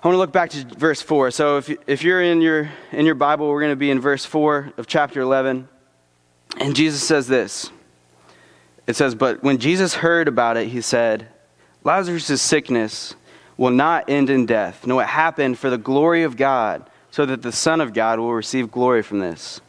I 0.03 0.07
want 0.07 0.15
to 0.15 0.19
look 0.19 0.33
back 0.33 0.49
to 0.49 0.65
verse 0.65 1.01
4. 1.01 1.31
So 1.31 1.59
if, 1.59 1.73
if 1.87 2.03
you're 2.03 2.21
in 2.21 2.41
your, 2.41 2.69
in 2.91 3.05
your 3.05 3.15
Bible, 3.15 3.47
we're 3.47 3.61
going 3.61 3.71
to 3.71 3.77
be 3.77 3.89
in 3.89 4.01
verse 4.01 4.25
4 4.25 4.73
of 4.75 4.85
chapter 4.85 5.21
11. 5.21 5.69
And 6.59 6.75
Jesus 6.75 7.01
says 7.01 7.25
this 7.25 7.71
It 8.85 8.97
says, 8.97 9.15
But 9.15 9.43
when 9.43 9.59
Jesus 9.59 9.93
heard 9.93 10.27
about 10.27 10.57
it, 10.57 10.67
he 10.67 10.81
said, 10.81 11.29
Lazarus' 11.85 12.41
sickness 12.41 13.15
will 13.55 13.69
not 13.69 14.09
end 14.09 14.29
in 14.29 14.45
death. 14.45 14.85
No, 14.85 14.99
it 14.99 15.07
happened 15.07 15.57
for 15.57 15.69
the 15.69 15.77
glory 15.77 16.23
of 16.23 16.35
God, 16.35 16.89
so 17.13 17.27
that 17.27 17.43
the 17.43 17.51
Son 17.51 17.79
of 17.79 17.93
God 17.93 18.17
will 18.17 18.33
receive 18.33 18.71
glory 18.71 19.03
from 19.03 19.19
this. 19.19 19.61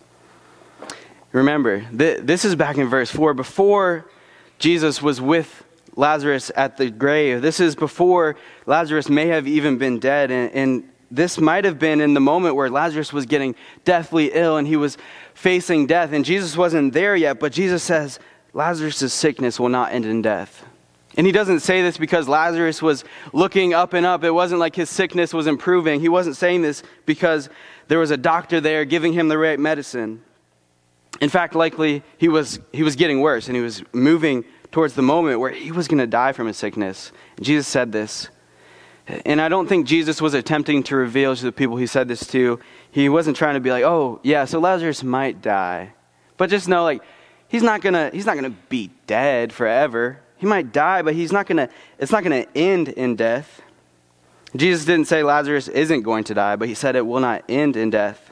Remember, 1.30 1.82
th- 1.94 2.20
this 2.22 2.42
is 2.42 2.54
back 2.54 2.78
in 2.78 2.88
verse 2.88 3.10
4. 3.10 3.34
Before 3.34 4.06
Jesus 4.58 5.02
was 5.02 5.20
with 5.20 5.62
Lazarus 5.94 6.50
at 6.56 6.78
the 6.78 6.90
grave. 6.90 7.42
This 7.42 7.60
is 7.60 7.76
before 7.76 8.36
Lazarus 8.64 9.10
may 9.10 9.26
have 9.26 9.46
even 9.46 9.76
been 9.76 9.98
dead. 9.98 10.30
And, 10.30 10.52
and, 10.52 10.90
this 11.10 11.38
might 11.38 11.64
have 11.64 11.78
been 11.78 12.00
in 12.00 12.14
the 12.14 12.20
moment 12.20 12.56
where 12.56 12.68
Lazarus 12.68 13.12
was 13.12 13.26
getting 13.26 13.54
deathly 13.84 14.32
ill 14.32 14.56
and 14.56 14.66
he 14.66 14.74
was 14.74 14.96
facing 15.34 15.86
death. 15.86 16.12
And 16.12 16.24
Jesus 16.24 16.56
wasn't 16.56 16.92
there 16.92 17.14
yet, 17.14 17.38
but 17.38 17.52
Jesus 17.52 17.84
says, 17.84 18.18
Lazarus' 18.52 19.12
sickness 19.12 19.60
will 19.60 19.68
not 19.68 19.92
end 19.92 20.06
in 20.06 20.22
death. 20.22 20.64
And 21.16 21.26
he 21.26 21.32
doesn't 21.32 21.60
say 21.60 21.82
this 21.82 21.96
because 21.96 22.28
Lazarus 22.28 22.82
was 22.82 23.04
looking 23.32 23.72
up 23.72 23.92
and 23.92 24.04
up. 24.04 24.24
It 24.24 24.32
wasn't 24.32 24.60
like 24.60 24.74
his 24.74 24.90
sickness 24.90 25.32
was 25.32 25.46
improving. 25.46 26.00
He 26.00 26.08
wasn't 26.08 26.36
saying 26.36 26.62
this 26.62 26.82
because 27.06 27.48
there 27.88 27.98
was 27.98 28.10
a 28.10 28.16
doctor 28.16 28.60
there 28.60 28.84
giving 28.84 29.12
him 29.12 29.28
the 29.28 29.38
right 29.38 29.58
medicine. 29.58 30.22
In 31.20 31.28
fact, 31.28 31.54
likely 31.54 32.02
he 32.18 32.28
was, 32.28 32.58
he 32.72 32.82
was 32.82 32.96
getting 32.96 33.20
worse 33.20 33.46
and 33.46 33.56
he 33.56 33.62
was 33.62 33.84
moving 33.92 34.44
towards 34.72 34.94
the 34.94 35.02
moment 35.02 35.38
where 35.38 35.52
he 35.52 35.70
was 35.70 35.86
going 35.86 35.98
to 35.98 36.06
die 36.06 36.32
from 36.32 36.48
his 36.48 36.56
sickness. 36.56 37.12
Jesus 37.40 37.68
said 37.68 37.92
this 37.92 38.28
And 39.06 39.40
I 39.40 39.48
don't 39.48 39.68
think 39.68 39.86
Jesus 39.86 40.20
was 40.20 40.34
attempting 40.34 40.82
to 40.84 40.96
reveal 40.96 41.36
to 41.36 41.44
the 41.44 41.52
people 41.52 41.76
he 41.76 41.86
said 41.86 42.08
this 42.08 42.26
to. 42.28 42.58
He 42.90 43.08
wasn't 43.08 43.36
trying 43.36 43.54
to 43.54 43.60
be 43.60 43.70
like, 43.70 43.84
oh, 43.84 44.18
yeah, 44.24 44.46
so 44.46 44.58
Lazarus 44.58 45.04
might 45.04 45.40
die. 45.40 45.94
But 46.36 46.50
just 46.50 46.66
know, 46.66 46.82
like, 46.82 47.02
he's 47.46 47.62
not 47.62 47.82
gonna, 47.82 48.10
he's 48.12 48.26
not 48.26 48.34
gonna 48.34 48.50
be 48.50 48.90
dead 49.06 49.52
forever. 49.52 50.18
He 50.36 50.46
might 50.46 50.72
die, 50.72 51.02
but 51.02 51.14
he's 51.14 51.32
not 51.32 51.46
gonna, 51.46 51.68
it's 51.98 52.12
not 52.12 52.22
gonna 52.22 52.46
end 52.54 52.88
in 52.88 53.16
death. 53.16 53.62
Jesus 54.56 54.84
didn't 54.84 55.06
say 55.06 55.22
Lazarus 55.22 55.68
isn't 55.68 56.02
going 56.02 56.24
to 56.24 56.34
die, 56.34 56.56
but 56.56 56.68
he 56.68 56.74
said 56.74 56.96
it 56.96 57.06
will 57.06 57.20
not 57.20 57.44
end 57.48 57.76
in 57.76 57.90
death. 57.90 58.30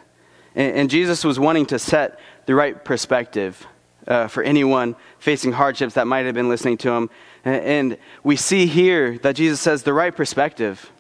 And, 0.55 0.77
and 0.77 0.91
Jesus 0.91 1.25
was 1.25 1.39
wanting 1.39 1.67
to 1.67 1.79
set 1.79 2.19
the 2.47 2.55
right 2.55 2.85
perspective 2.85 3.67
uh, 4.07 4.29
for 4.29 4.43
anyone 4.43 4.97
facing 5.19 5.53
hardships 5.53 5.95
that 5.95 6.07
might 6.07 6.27
have 6.27 6.35
been 6.35 6.49
listening 6.49 6.77
to 6.79 6.91
him. 6.91 7.11
And 7.45 7.97
we 8.23 8.37
see 8.37 8.67
here 8.67 9.19
that 9.19 9.37
Jesus 9.37 9.61
says 9.61 9.83
the 9.83 9.93
right 9.93 10.15
perspective 10.15 10.91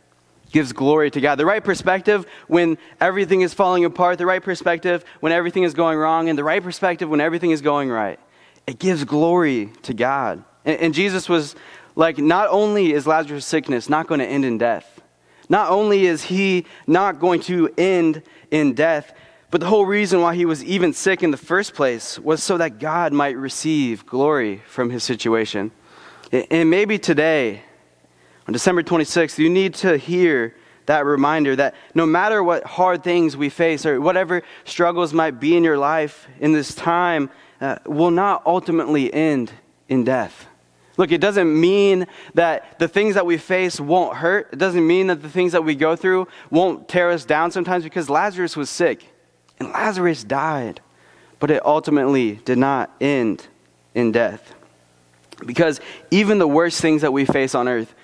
gives 0.50 0.72
glory 0.72 1.10
to 1.10 1.20
God. 1.20 1.36
The 1.36 1.46
right 1.46 1.62
perspective 1.62 2.26
when 2.46 2.78
everything 3.00 3.40
is 3.40 3.54
falling 3.54 3.84
apart, 3.84 4.18
the 4.18 4.26
right 4.26 4.42
perspective 4.42 5.04
when 5.20 5.32
everything 5.32 5.62
is 5.62 5.72
going 5.72 5.98
wrong, 5.98 6.28
and 6.28 6.38
the 6.38 6.44
right 6.44 6.62
perspective 6.62 7.08
when 7.08 7.20
everything 7.20 7.52
is 7.52 7.60
going 7.60 7.90
right. 7.90 8.20
It 8.66 8.78
gives 8.78 9.04
glory 9.04 9.72
to 9.82 9.94
God. 9.94 10.44
And, 10.64 10.80
and 10.80 10.94
Jesus 10.94 11.28
was 11.28 11.54
like, 11.94 12.18
not 12.18 12.48
only 12.48 12.92
is 12.92 13.06
Lazarus' 13.06 13.46
sickness 13.46 13.88
not 13.88 14.06
going 14.06 14.20
to 14.20 14.26
end 14.26 14.44
in 14.44 14.58
death, 14.58 15.00
not 15.48 15.70
only 15.70 16.06
is 16.06 16.24
he 16.24 16.66
not 16.86 17.18
going 17.20 17.40
to 17.42 17.72
end 17.76 18.22
in 18.50 18.74
death, 18.74 19.12
but 19.50 19.60
the 19.60 19.66
whole 19.66 19.84
reason 19.84 20.22
why 20.22 20.34
he 20.34 20.46
was 20.46 20.64
even 20.64 20.94
sick 20.94 21.22
in 21.22 21.30
the 21.30 21.36
first 21.36 21.74
place 21.74 22.18
was 22.18 22.42
so 22.42 22.56
that 22.56 22.78
God 22.78 23.12
might 23.12 23.36
receive 23.36 24.06
glory 24.06 24.62
from 24.66 24.88
his 24.88 25.04
situation. 25.04 25.70
And 26.32 26.70
maybe 26.70 26.98
today, 26.98 27.62
on 28.46 28.52
December 28.54 28.82
26th, 28.82 29.36
you 29.36 29.50
need 29.50 29.74
to 29.74 29.98
hear 29.98 30.56
that 30.86 31.04
reminder 31.04 31.54
that 31.56 31.74
no 31.94 32.06
matter 32.06 32.42
what 32.42 32.64
hard 32.64 33.04
things 33.04 33.36
we 33.36 33.50
face 33.50 33.84
or 33.84 34.00
whatever 34.00 34.42
struggles 34.64 35.12
might 35.12 35.38
be 35.38 35.54
in 35.54 35.62
your 35.62 35.76
life 35.76 36.26
in 36.40 36.52
this 36.52 36.74
time, 36.74 37.30
uh, 37.60 37.76
will 37.84 38.10
not 38.10 38.42
ultimately 38.46 39.12
end 39.12 39.52
in 39.88 40.02
death. 40.02 40.46
Look, 40.96 41.10
it 41.10 41.20
doesn't 41.20 41.58
mean 41.58 42.06
that 42.34 42.78
the 42.78 42.88
things 42.88 43.14
that 43.14 43.24
we 43.24 43.38
face 43.38 43.80
won't 43.80 44.16
hurt. 44.16 44.50
It 44.52 44.58
doesn't 44.58 44.86
mean 44.86 45.06
that 45.06 45.22
the 45.22 45.28
things 45.28 45.52
that 45.52 45.64
we 45.64 45.74
go 45.74 45.96
through 45.96 46.28
won't 46.50 46.88
tear 46.88 47.10
us 47.10 47.24
down 47.24 47.50
sometimes 47.50 47.84
because 47.84 48.10
Lazarus 48.10 48.56
was 48.56 48.68
sick 48.68 49.06
and 49.58 49.70
Lazarus 49.70 50.22
died. 50.22 50.80
But 51.38 51.50
it 51.50 51.64
ultimately 51.64 52.36
did 52.44 52.58
not 52.58 52.94
end 53.00 53.46
in 53.94 54.12
death. 54.12 54.54
Because 55.44 55.80
even 56.10 56.38
the 56.38 56.46
worst 56.46 56.80
things 56.80 57.02
that 57.02 57.12
we 57.12 57.24
face 57.24 57.54
on 57.54 57.68
earth, 57.68 57.94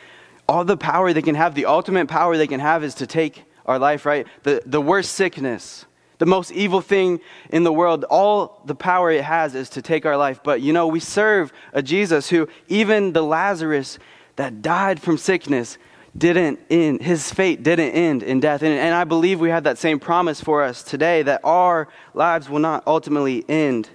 all 0.48 0.64
the 0.64 0.76
power 0.76 1.12
they 1.12 1.22
can 1.22 1.34
have, 1.34 1.54
the 1.54 1.66
ultimate 1.66 2.08
power 2.08 2.36
they 2.36 2.46
can 2.46 2.60
have 2.60 2.82
is 2.82 2.94
to 2.96 3.06
take 3.06 3.44
our 3.66 3.78
life, 3.78 4.06
right? 4.06 4.26
The, 4.42 4.62
the 4.64 4.80
worst 4.80 5.12
sickness, 5.12 5.84
the 6.18 6.26
most 6.26 6.50
evil 6.52 6.80
thing 6.80 7.20
in 7.50 7.64
the 7.64 7.72
world, 7.72 8.04
all 8.04 8.60
the 8.64 8.74
power 8.74 9.10
it 9.10 9.24
has 9.24 9.54
is 9.54 9.70
to 9.70 9.82
take 9.82 10.04
our 10.04 10.16
life. 10.16 10.40
But 10.42 10.60
you 10.60 10.72
know, 10.72 10.86
we 10.86 11.00
serve 11.00 11.52
a 11.72 11.82
Jesus 11.82 12.28
who, 12.28 12.48
even 12.68 13.12
the 13.12 13.22
Lazarus 13.22 13.98
that 14.36 14.62
died 14.62 15.00
from 15.00 15.16
sickness, 15.16 15.78
didn't 16.16 16.58
end, 16.70 17.02
his 17.02 17.32
fate 17.32 17.62
didn't 17.62 17.90
end 17.90 18.22
in 18.22 18.40
death. 18.40 18.62
And, 18.62 18.72
and 18.72 18.94
I 18.94 19.04
believe 19.04 19.40
we 19.40 19.50
have 19.50 19.64
that 19.64 19.78
same 19.78 20.00
promise 20.00 20.40
for 20.40 20.62
us 20.62 20.82
today 20.82 21.22
that 21.22 21.40
our 21.44 21.88
lives 22.14 22.48
will 22.48 22.58
not 22.58 22.82
ultimately 22.86 23.44
end 23.48 23.88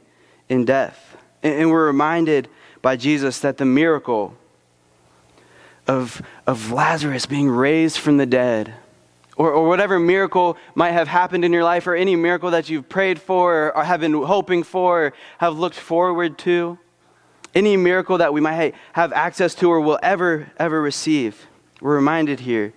in 0.47 0.65
death. 0.65 1.17
And, 1.41 1.55
and 1.55 1.69
we're 1.69 1.87
reminded 1.87 2.47
by 2.81 2.95
Jesus 2.95 3.39
that 3.39 3.57
the 3.57 3.65
miracle 3.65 4.35
of, 5.87 6.21
of 6.47 6.71
Lazarus 6.71 7.25
being 7.25 7.49
raised 7.49 7.97
from 7.97 8.17
the 8.17 8.25
dead, 8.25 8.73
or, 9.37 9.51
or 9.51 9.67
whatever 9.67 9.99
miracle 9.99 10.57
might 10.75 10.91
have 10.91 11.07
happened 11.07 11.43
in 11.43 11.51
your 11.51 11.63
life, 11.63 11.87
or 11.87 11.95
any 11.95 12.15
miracle 12.15 12.51
that 12.51 12.69
you've 12.69 12.87
prayed 12.89 13.19
for, 13.19 13.75
or 13.75 13.83
have 13.83 13.99
been 13.99 14.13
hoping 14.13 14.63
for, 14.63 15.07
or 15.07 15.13
have 15.39 15.57
looked 15.57 15.79
forward 15.79 16.37
to, 16.39 16.77
any 17.55 17.77
miracle 17.77 18.17
that 18.17 18.33
we 18.33 18.41
might 18.41 18.73
have 18.93 19.13
access 19.13 19.53
to 19.55 19.69
or 19.69 19.79
will 19.79 19.99
ever, 20.01 20.51
ever 20.57 20.81
receive, 20.81 21.47
we're 21.81 21.95
reminded 21.95 22.39
here 22.39 22.73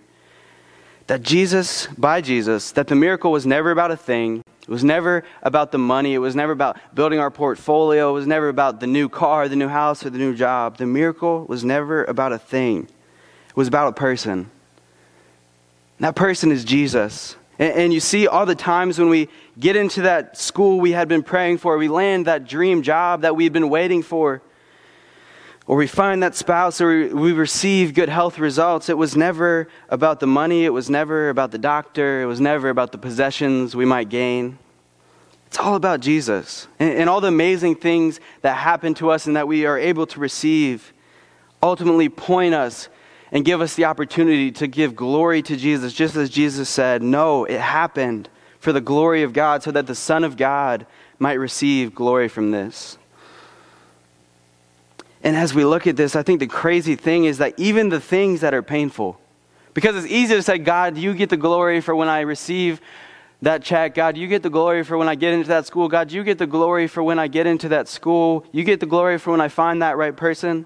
that 1.07 1.23
Jesus, 1.23 1.87
by 1.87 2.21
Jesus, 2.21 2.73
that 2.73 2.89
the 2.89 2.95
miracle 2.95 3.31
was 3.31 3.47
never 3.47 3.71
about 3.71 3.91
a 3.91 3.97
thing, 3.97 4.43
it 4.67 4.73
was 4.73 4.83
never 4.83 5.23
about 5.45 5.71
the 5.71 5.79
money. 5.79 6.15
It 6.15 6.19
was 6.19 6.35
never 6.35 6.51
about 6.51 6.77
building 6.93 7.21
our 7.21 7.31
portfolio. 7.31 8.11
It 8.11 8.15
was 8.15 8.27
never 8.27 8.49
about 8.49 8.81
the 8.81 8.89
new 8.89 9.09
car, 9.09 9.49
the 9.49 9.55
new 9.55 9.69
house, 9.69 10.05
or 10.05 10.11
the 10.11 10.19
new 10.19 10.35
job. 10.35 10.79
The 10.79 10.87
miracle 10.87 11.45
was 11.45 11.63
never 11.63 12.05
about 12.05 12.33
a 12.33 12.39
thing, 12.39 12.89
it 13.49 13.57
was 13.57 13.69
about 13.69 13.89
a 13.89 13.93
person. 13.93 14.51
That 16.01 16.15
person 16.15 16.53
is 16.53 16.65
Jesus. 16.65 17.37
And, 17.59 17.73
and 17.75 17.93
you 17.93 18.01
see, 18.01 18.27
all 18.27 18.47
the 18.47 18.55
times 18.55 18.99
when 18.99 19.09
we 19.09 19.29
get 19.59 19.77
into 19.77 20.03
that 20.03 20.37
school 20.37 20.81
we 20.81 20.93
had 20.93 21.09
been 21.09 21.23
praying 21.23 21.59
for, 21.59 21.79
we 21.79 21.89
land 21.89 22.27
that 22.27 22.47
dream 22.47 22.83
job 22.83 23.23
that 23.23 23.37
we'd 23.37 23.53
been 23.53 23.71
waiting 23.71 24.03
for, 24.03 24.43
or 25.67 25.77
we 25.77 25.87
find 25.87 26.23
that 26.23 26.35
spouse, 26.35 26.81
or 26.81 27.15
we 27.15 27.33
receive 27.33 27.95
good 27.95 28.09
health 28.09 28.39
results, 28.39 28.89
it 28.89 28.97
was 28.97 29.17
never 29.17 29.69
about 29.89 30.21
the 30.21 30.27
money, 30.27 30.65
it 30.65 30.71
was 30.71 30.89
never 30.89 31.29
about 31.29 31.51
the 31.51 31.59
doctor, 31.59 32.23
it 32.23 32.27
was 32.27 32.41
never 32.41 32.69
about 32.69 32.93
the 32.93 32.99
possessions 32.99 33.75
we 33.75 33.85
might 33.85 34.09
gain. 34.09 34.59
It's 35.47 35.59
all 35.59 35.75
about 35.75 36.01
Jesus 36.01 36.69
and, 36.79 36.93
and 36.93 37.09
all 37.09 37.21
the 37.21 37.29
amazing 37.29 37.77
things 37.77 38.21
that 38.43 38.55
happen 38.55 38.95
to 38.95 39.11
us 39.11 39.27
and 39.27 39.37
that 39.37 39.49
we 39.49 39.65
are 39.65 39.79
able 39.79 40.07
to 40.09 40.21
receive 40.21 40.93
ultimately 41.63 42.09
point 42.09 42.55
us 42.55 42.89
and 43.37 43.45
give 43.45 43.61
us 43.61 43.75
the 43.75 43.85
opportunity 43.85 44.51
to 44.51 44.67
give 44.67 44.97
glory 44.97 45.43
to 45.43 45.59
Jesus, 45.59 45.93
just 45.93 46.17
as 46.17 46.31
Jesus 46.31 46.71
said, 46.71 47.03
No, 47.03 47.45
it 47.45 47.61
happened 47.61 48.31
for 48.61 48.73
the 48.73 48.81
glory 48.81 49.25
of 49.25 49.35
God, 49.35 49.63
so 49.63 49.71
that 49.73 49.87
the 49.87 49.95
Son 49.95 50.25
of 50.25 50.39
God 50.39 50.87
might 51.19 51.35
receive 51.35 51.95
glory 51.95 52.29
from 52.29 52.51
this. 52.51 52.97
And 55.23 55.37
as 55.37 55.53
we 55.53 55.67
look 55.67 55.87
at 55.87 55.97
this, 55.97 56.17
I 56.17 56.23
think 56.23 56.41
the 56.41 56.47
crazy 56.47 56.97
thing 56.97 57.27
is 57.27 57.37
that 57.37 57.53
even 57.59 57.91
the 57.91 58.01
things 58.01 58.41
that 58.41 58.55
are 58.55 58.63
painful, 58.63 59.21
because 59.75 59.97
it's 59.97 60.11
easy 60.11 60.35
to 60.35 60.43
say, 60.43 60.57
God, 60.57 60.97
you 60.97 61.13
get 61.13 61.29
the 61.29 61.37
glory 61.37 61.83
for 61.83 61.95
when 61.95 62.09
I 62.09 62.21
receive 62.21 62.81
that 63.43 63.63
check. 63.63 63.95
God, 63.95 64.17
you 64.17 64.29
get 64.29 64.45
the 64.45 64.49
glory 64.49 64.83
for 64.83 64.97
when 64.97 65.11
I 65.11 65.15
get 65.15 65.35
into 65.35 65.49
that 65.49 65.67
school. 65.67 65.89
God, 65.89 66.11
you 66.11 66.25
get 66.25 66.39
the 66.39 66.47
glory 66.47 66.87
for 66.87 67.03
when 67.03 67.19
I 67.19 67.29
get 67.29 67.47
into 67.47 67.69
that 67.69 67.87
school. 67.87 68.47
You 68.51 68.65
get 68.65 68.81
the 68.81 68.87
glory 68.87 69.19
for 69.19 69.33
when 69.33 69.43
I 69.43 69.49
find 69.49 69.83
that 69.83 69.99
right 69.99 70.17
person. 70.17 70.65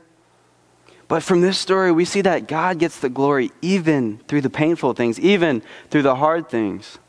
But 1.11 1.25
from 1.25 1.41
this 1.41 1.59
story, 1.59 1.91
we 1.91 2.05
see 2.05 2.21
that 2.21 2.47
God 2.47 2.79
gets 2.79 3.01
the 3.01 3.09
glory 3.09 3.51
even 3.63 4.19
through 4.29 4.43
the 4.43 4.49
painful 4.49 4.93
things, 4.93 5.19
even 5.19 5.61
through 5.91 6.03
the 6.03 6.15
hard 6.15 6.49
things. 6.49 7.01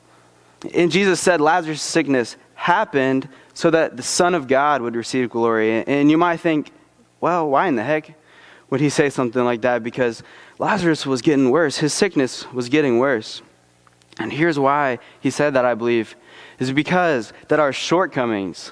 And 0.74 0.92
Jesus 0.92 1.20
said 1.20 1.40
Lazarus' 1.40 1.84
sickness 1.84 2.36
happened 2.56 3.30
so 3.54 3.70
that 3.70 3.98
the 3.98 4.02
Son 4.02 4.34
of 4.34 4.48
God 4.48 4.82
would 4.82 4.96
receive 4.96 5.30
glory. 5.30 5.84
And 5.84 6.10
you 6.10 6.18
might 6.18 6.38
think, 6.38 6.72
well, 7.20 7.48
why 7.48 7.68
in 7.68 7.76
the 7.76 7.84
heck 7.84 8.16
would 8.72 8.82
he 8.82 8.90
say 8.90 9.12
something 9.12 9.46
like 9.46 9.62
that? 9.62 9.84
Because 9.84 10.24
Lazarus 10.58 11.06
was 11.06 11.22
getting 11.22 11.52
worse. 11.52 11.78
His 11.78 11.94
sickness 11.94 12.52
was 12.52 12.70
getting 12.70 12.98
worse. 12.98 13.44
And 14.18 14.34
here's 14.34 14.58
why 14.58 14.98
he 15.20 15.30
said 15.30 15.54
that, 15.54 15.64
I 15.64 15.76
believe, 15.76 16.16
is 16.58 16.72
because 16.72 17.34
that 17.50 17.60
our 17.60 17.72
shortcomings, 17.72 18.72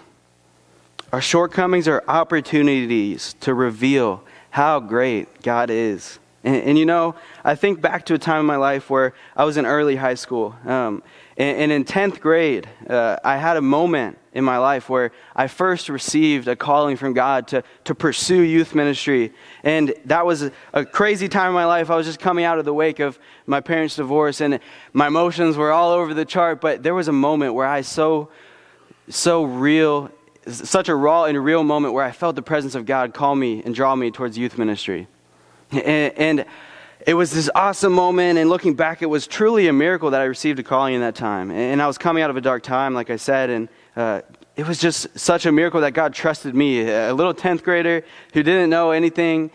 our 1.14 1.22
shortcomings 1.22 1.88
are 1.88 2.04
opportunities 2.08 3.36
to 3.42 3.54
reveal 3.54 4.24
how 4.60 4.82
great 4.82 5.42
God 5.42 5.70
is. 5.70 6.20
And, 6.44 6.58
and, 6.58 6.78
you 6.78 6.86
know, 6.86 7.16
I 7.46 7.56
think 7.56 7.80
back 7.80 8.06
to 8.08 8.16
a 8.16 8.18
time 8.18 8.42
in 8.42 8.46
my 8.46 8.58
life 8.58 8.90
where 8.90 9.14
I 9.34 9.46
was 9.46 9.56
in 9.56 9.66
early 9.66 9.96
high 9.96 10.16
school. 10.16 10.54
Um, 10.66 11.02
and, 11.38 11.58
and, 11.60 11.72
in 11.72 11.86
10th 11.86 12.20
grade, 12.20 12.68
uh, 12.90 13.16
I 13.24 13.38
had 13.38 13.56
a 13.56 13.62
moment 13.62 14.18
in 14.34 14.44
my 14.44 14.58
life 14.58 14.90
where 14.90 15.14
I 15.34 15.48
first 15.48 15.88
received 15.88 16.50
a 16.50 16.58
calling 16.58 16.98
from 16.98 17.14
God 17.14 17.48
to, 17.48 17.64
to 17.86 17.96
pursue 17.96 18.42
youth 18.42 18.76
ministry. 18.76 19.32
And 19.64 19.94
that 20.04 20.26
was 20.26 20.44
a, 20.44 20.52
a, 20.74 20.84
crazy 20.84 21.30
time 21.30 21.48
in 21.48 21.54
my 21.54 21.64
life. 21.64 21.90
I 21.90 21.96
was 21.96 22.06
just 22.06 22.20
coming 22.20 22.44
out 22.44 22.60
of 22.60 22.66
the 22.66 22.74
wake 22.74 23.00
of 23.00 23.18
my 23.46 23.62
parents' 23.62 23.96
divorce, 23.96 24.42
and 24.42 24.60
my 24.92 25.08
emotions 25.08 25.56
were 25.56 25.72
all 25.72 25.92
over 25.92 26.14
the 26.14 26.26
chart. 26.26 26.60
But 26.60 26.84
there 26.84 26.94
was 26.94 27.08
a 27.08 27.14
moment 27.14 27.54
where 27.54 27.66
I 27.66 27.80
so, 27.80 28.30
so 29.08 29.46
real, 29.46 30.12
such 30.56 30.90
a 30.90 30.96
raw 30.96 31.26
and 31.26 31.44
real 31.44 31.64
moment 31.64 31.94
where 31.94 32.04
I 32.04 32.12
felt 32.12 32.36
the 32.36 32.42
presence 32.42 32.76
of 32.76 32.86
God 32.86 33.14
call 33.14 33.36
me 33.36 33.62
and 33.64 33.74
draw 33.74 33.96
me 33.96 34.12
towards 34.12 34.38
youth 34.38 34.58
ministry. 34.58 35.08
and, 35.72 36.14
and 36.18 36.46
it 37.08 37.14
was 37.14 37.32
this 37.32 37.50
awesome 37.56 37.94
moment, 37.94 38.38
and 38.38 38.50
looking 38.50 38.74
back, 38.74 39.02
it 39.02 39.06
was 39.06 39.26
truly 39.26 39.68
a 39.68 39.74
miracle 39.74 40.12
that 40.12 40.20
I 40.20 40.26
received 40.26 40.60
a 40.60 40.64
calling 40.64 40.96
in 40.96 41.02
that 41.02 41.16
time. 41.16 41.50
And 41.50 41.82
I 41.82 41.88
was 41.88 41.98
coming 41.98 42.24
out 42.24 42.30
of 42.30 42.38
a 42.38 42.42
dark 42.42 42.62
time, 42.62 42.94
like 42.94 43.10
I 43.10 43.16
said, 43.16 43.50
and 43.50 43.70
uh, 43.96 44.22
it 44.58 44.68
was 44.68 44.80
just 44.80 45.18
such 45.18 45.46
a 45.46 45.52
miracle 45.52 45.80
that 45.82 45.94
God 45.94 46.14
trusted 46.14 46.54
me, 46.54 46.82
a 46.90 47.14
little 47.14 47.34
10th 47.34 47.64
grader 47.64 48.04
who 48.34 48.44
didn't 48.44 48.70
know 48.70 48.92
anything, 48.92 49.50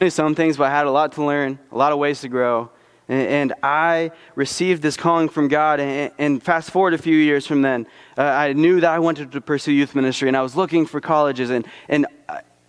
knew 0.00 0.10
some 0.10 0.34
things, 0.34 0.56
but 0.56 0.64
I 0.64 0.70
had 0.70 0.86
a 0.86 0.90
lot 0.90 1.12
to 1.12 1.24
learn, 1.24 1.60
a 1.70 1.76
lot 1.76 1.92
of 1.92 1.98
ways 1.98 2.20
to 2.22 2.28
grow. 2.28 2.68
And, 3.12 3.52
I 3.62 4.10
received 4.36 4.80
this 4.80 4.96
calling 4.96 5.28
from 5.28 5.48
God, 5.48 5.80
and, 5.80 6.42
fast 6.42 6.70
forward 6.70 6.94
a 6.94 6.98
few 6.98 7.14
years 7.14 7.46
from 7.46 7.60
then, 7.60 7.86
uh, 8.16 8.22
I 8.22 8.54
knew 8.54 8.80
that 8.80 8.90
I 8.90 9.00
wanted 9.00 9.32
to 9.32 9.40
pursue 9.42 9.72
youth 9.72 9.94
ministry, 9.94 10.28
and 10.28 10.36
I 10.36 10.40
was 10.40 10.56
looking 10.56 10.86
for 10.86 10.98
colleges, 11.00 11.50
and, 11.50 11.66
and 11.90 12.06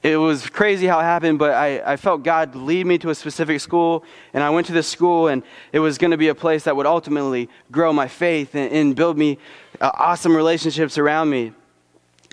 it 0.01 0.17
was 0.17 0.49
crazy 0.49 0.85
how 0.85 0.99
it 0.99 1.03
happened, 1.03 1.39
but 1.39 1.51
I, 1.51 1.93
I 1.93 1.95
felt 1.95 2.23
God 2.23 2.55
lead 2.55 2.85
me 2.85 2.97
to 2.97 3.09
a 3.09 3.15
specific 3.15 3.61
school, 3.61 4.03
and 4.33 4.43
I 4.43 4.49
went 4.49 4.67
to 4.67 4.73
this 4.73 4.87
school, 4.87 5.29
and 5.29 5.43
it 5.71 5.79
was 5.79 5.97
going 5.97 6.11
to 6.11 6.17
be 6.17 6.27
a 6.27 6.35
place 6.35 6.65
that 6.65 6.75
would 6.75 6.85
ultimately 6.85 7.47
grow 7.71 7.93
my 7.93 8.09
faith 8.09 8.53
and, 8.53 8.69
and 8.73 8.95
build 8.97 9.17
me 9.17 9.37
uh, 9.79 9.91
awesome 9.93 10.35
relationships 10.35 10.97
around 10.97 11.29
me. 11.29 11.53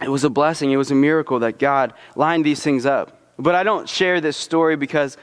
It 0.02 0.08
was 0.08 0.24
a 0.24 0.30
blessing, 0.30 0.72
it 0.72 0.78
was 0.78 0.90
a 0.90 0.96
miracle 0.96 1.38
that 1.40 1.60
God 1.60 1.94
lined 2.16 2.44
these 2.44 2.60
things 2.60 2.86
up. 2.86 3.18
But 3.38 3.54
I 3.54 3.62
don't 3.62 3.88
share 3.88 4.20
this 4.20 4.36
story 4.36 4.74
because 4.76 5.16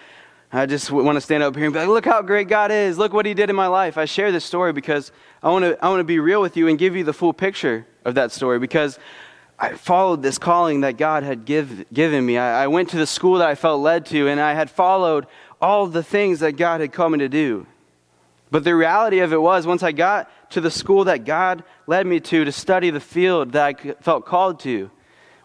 I 0.51 0.65
just 0.65 0.91
want 0.91 1.17
to 1.17 1.21
stand 1.21 1.43
up 1.43 1.55
here 1.55 1.65
and 1.65 1.73
be 1.73 1.79
like, 1.79 1.89
look 1.89 2.05
how 2.05 2.21
great 2.21 2.47
God 2.47 2.71
is. 2.71 2.97
Look 2.97 3.11
what 3.11 3.25
He 3.25 3.33
did 3.33 3.49
in 3.49 3.55
my 3.55 3.67
life. 3.67 3.97
I 3.97 4.05
share 4.05 4.31
this 4.31 4.45
story 4.45 4.71
because 4.71 5.11
I 5.43 5.49
want 5.49 5.65
to, 5.65 5.83
I 5.83 5.89
want 5.89 5.99
to 5.99 6.05
be 6.05 6.19
real 6.19 6.41
with 6.41 6.55
you 6.55 6.67
and 6.69 6.79
give 6.79 6.95
you 6.95 7.03
the 7.03 7.13
full 7.13 7.33
picture 7.33 7.85
of 8.05 8.15
that 8.15 8.31
story 8.31 8.57
because 8.57 8.97
I 9.59 9.73
followed 9.73 10.21
this 10.21 10.37
calling 10.37 10.81
that 10.81 10.97
God 10.97 11.23
had 11.23 11.43
give, 11.43 11.91
given 11.91 12.25
me. 12.25 12.37
I, 12.37 12.63
I 12.63 12.67
went 12.67 12.89
to 12.89 12.97
the 12.97 13.07
school 13.07 13.39
that 13.39 13.47
I 13.49 13.55
felt 13.55 13.81
led 13.81 14.05
to, 14.07 14.29
and 14.29 14.39
I 14.39 14.53
had 14.53 14.69
followed 14.69 15.27
all 15.59 15.87
the 15.87 16.03
things 16.03 16.39
that 16.39 16.53
God 16.53 16.79
had 16.79 16.93
called 16.93 17.13
me 17.13 17.19
to 17.19 17.29
do. 17.29 17.67
But 18.49 18.63
the 18.63 18.75
reality 18.75 19.19
of 19.19 19.33
it 19.33 19.41
was, 19.41 19.67
once 19.67 19.83
I 19.83 19.91
got 19.91 20.31
to 20.51 20.61
the 20.61 20.71
school 20.71 21.05
that 21.05 21.25
God 21.25 21.63
led 21.87 22.07
me 22.07 22.21
to 22.21 22.45
to 22.45 22.51
study 22.51 22.89
the 22.89 23.01
field 23.01 23.51
that 23.51 23.65
I 23.65 23.93
felt 24.01 24.25
called 24.25 24.61
to, 24.61 24.89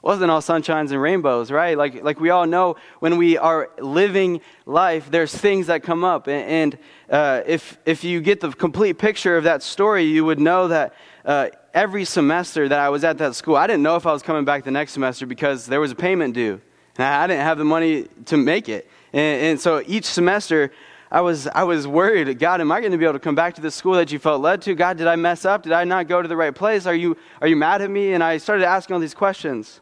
wasn't 0.02 0.30
all 0.30 0.40
sunshines 0.40 0.90
and 0.90 1.00
rainbows, 1.00 1.50
right? 1.50 1.78
Like, 1.78 2.02
like 2.02 2.18
we 2.18 2.30
all 2.30 2.46
know, 2.46 2.76
when 2.98 3.16
we 3.16 3.38
are 3.38 3.70
living 3.78 4.40
life, 4.66 5.10
there's 5.10 5.34
things 5.34 5.68
that 5.68 5.84
come 5.84 6.02
up. 6.02 6.26
And, 6.26 6.74
and 6.74 6.78
uh, 7.08 7.42
if, 7.46 7.78
if 7.86 8.02
you 8.02 8.20
get 8.20 8.40
the 8.40 8.50
complete 8.50 8.98
picture 8.98 9.36
of 9.36 9.44
that 9.44 9.62
story, 9.62 10.02
you 10.02 10.24
would 10.24 10.40
know 10.40 10.68
that 10.68 10.94
uh, 11.24 11.48
every 11.72 12.04
semester 12.04 12.68
that 12.68 12.80
I 12.80 12.88
was 12.88 13.04
at 13.04 13.18
that 13.18 13.36
school, 13.36 13.54
I 13.54 13.68
didn't 13.68 13.84
know 13.84 13.94
if 13.94 14.04
I 14.04 14.12
was 14.12 14.22
coming 14.22 14.44
back 14.44 14.64
the 14.64 14.72
next 14.72 14.92
semester 14.92 15.24
because 15.24 15.66
there 15.66 15.80
was 15.80 15.92
a 15.92 15.96
payment 15.96 16.34
due. 16.34 16.60
And 16.96 17.06
I 17.06 17.26
didn't 17.28 17.44
have 17.44 17.58
the 17.58 17.64
money 17.64 18.08
to 18.26 18.36
make 18.36 18.68
it. 18.68 18.90
And, 19.12 19.42
and 19.42 19.60
so 19.60 19.82
each 19.86 20.04
semester, 20.04 20.72
I 21.12 21.20
was, 21.20 21.46
I 21.46 21.62
was 21.62 21.86
worried, 21.86 22.38
God, 22.40 22.60
am 22.60 22.72
I 22.72 22.80
going 22.80 22.90
to 22.90 22.98
be 22.98 23.04
able 23.04 23.12
to 23.12 23.20
come 23.20 23.36
back 23.36 23.54
to 23.54 23.60
the 23.60 23.70
school 23.70 23.92
that 23.94 24.10
you 24.10 24.18
felt 24.18 24.40
led 24.40 24.62
to? 24.62 24.74
God, 24.74 24.96
did 24.96 25.06
I 25.06 25.14
mess 25.14 25.44
up? 25.44 25.62
Did 25.62 25.72
I 25.72 25.84
not 25.84 26.08
go 26.08 26.22
to 26.22 26.26
the 26.26 26.36
right 26.36 26.54
place? 26.54 26.86
Are 26.86 26.94
you, 26.94 27.16
are 27.40 27.46
you 27.46 27.54
mad 27.54 27.82
at 27.82 27.90
me? 27.90 28.14
And 28.14 28.24
I 28.24 28.38
started 28.38 28.64
asking 28.64 28.94
all 28.94 29.00
these 29.00 29.14
questions. 29.14 29.81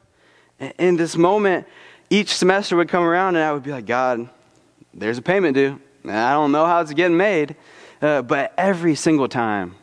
In 0.78 0.96
this 0.96 1.16
moment, 1.16 1.66
each 2.10 2.34
semester 2.34 2.76
would 2.76 2.88
come 2.88 3.02
around 3.02 3.36
and 3.36 3.44
I 3.44 3.52
would 3.52 3.62
be 3.62 3.70
like, 3.70 3.86
God, 3.86 4.28
there's 4.92 5.18
a 5.18 5.22
payment 5.22 5.54
due. 5.54 5.80
I 6.04 6.32
don't 6.32 6.52
know 6.52 6.66
how 6.66 6.80
it's 6.80 6.92
getting 6.92 7.16
made. 7.16 7.56
Uh, 8.02 8.22
but 8.22 8.52
every 8.56 8.94
single 8.94 9.28
time, 9.28 9.74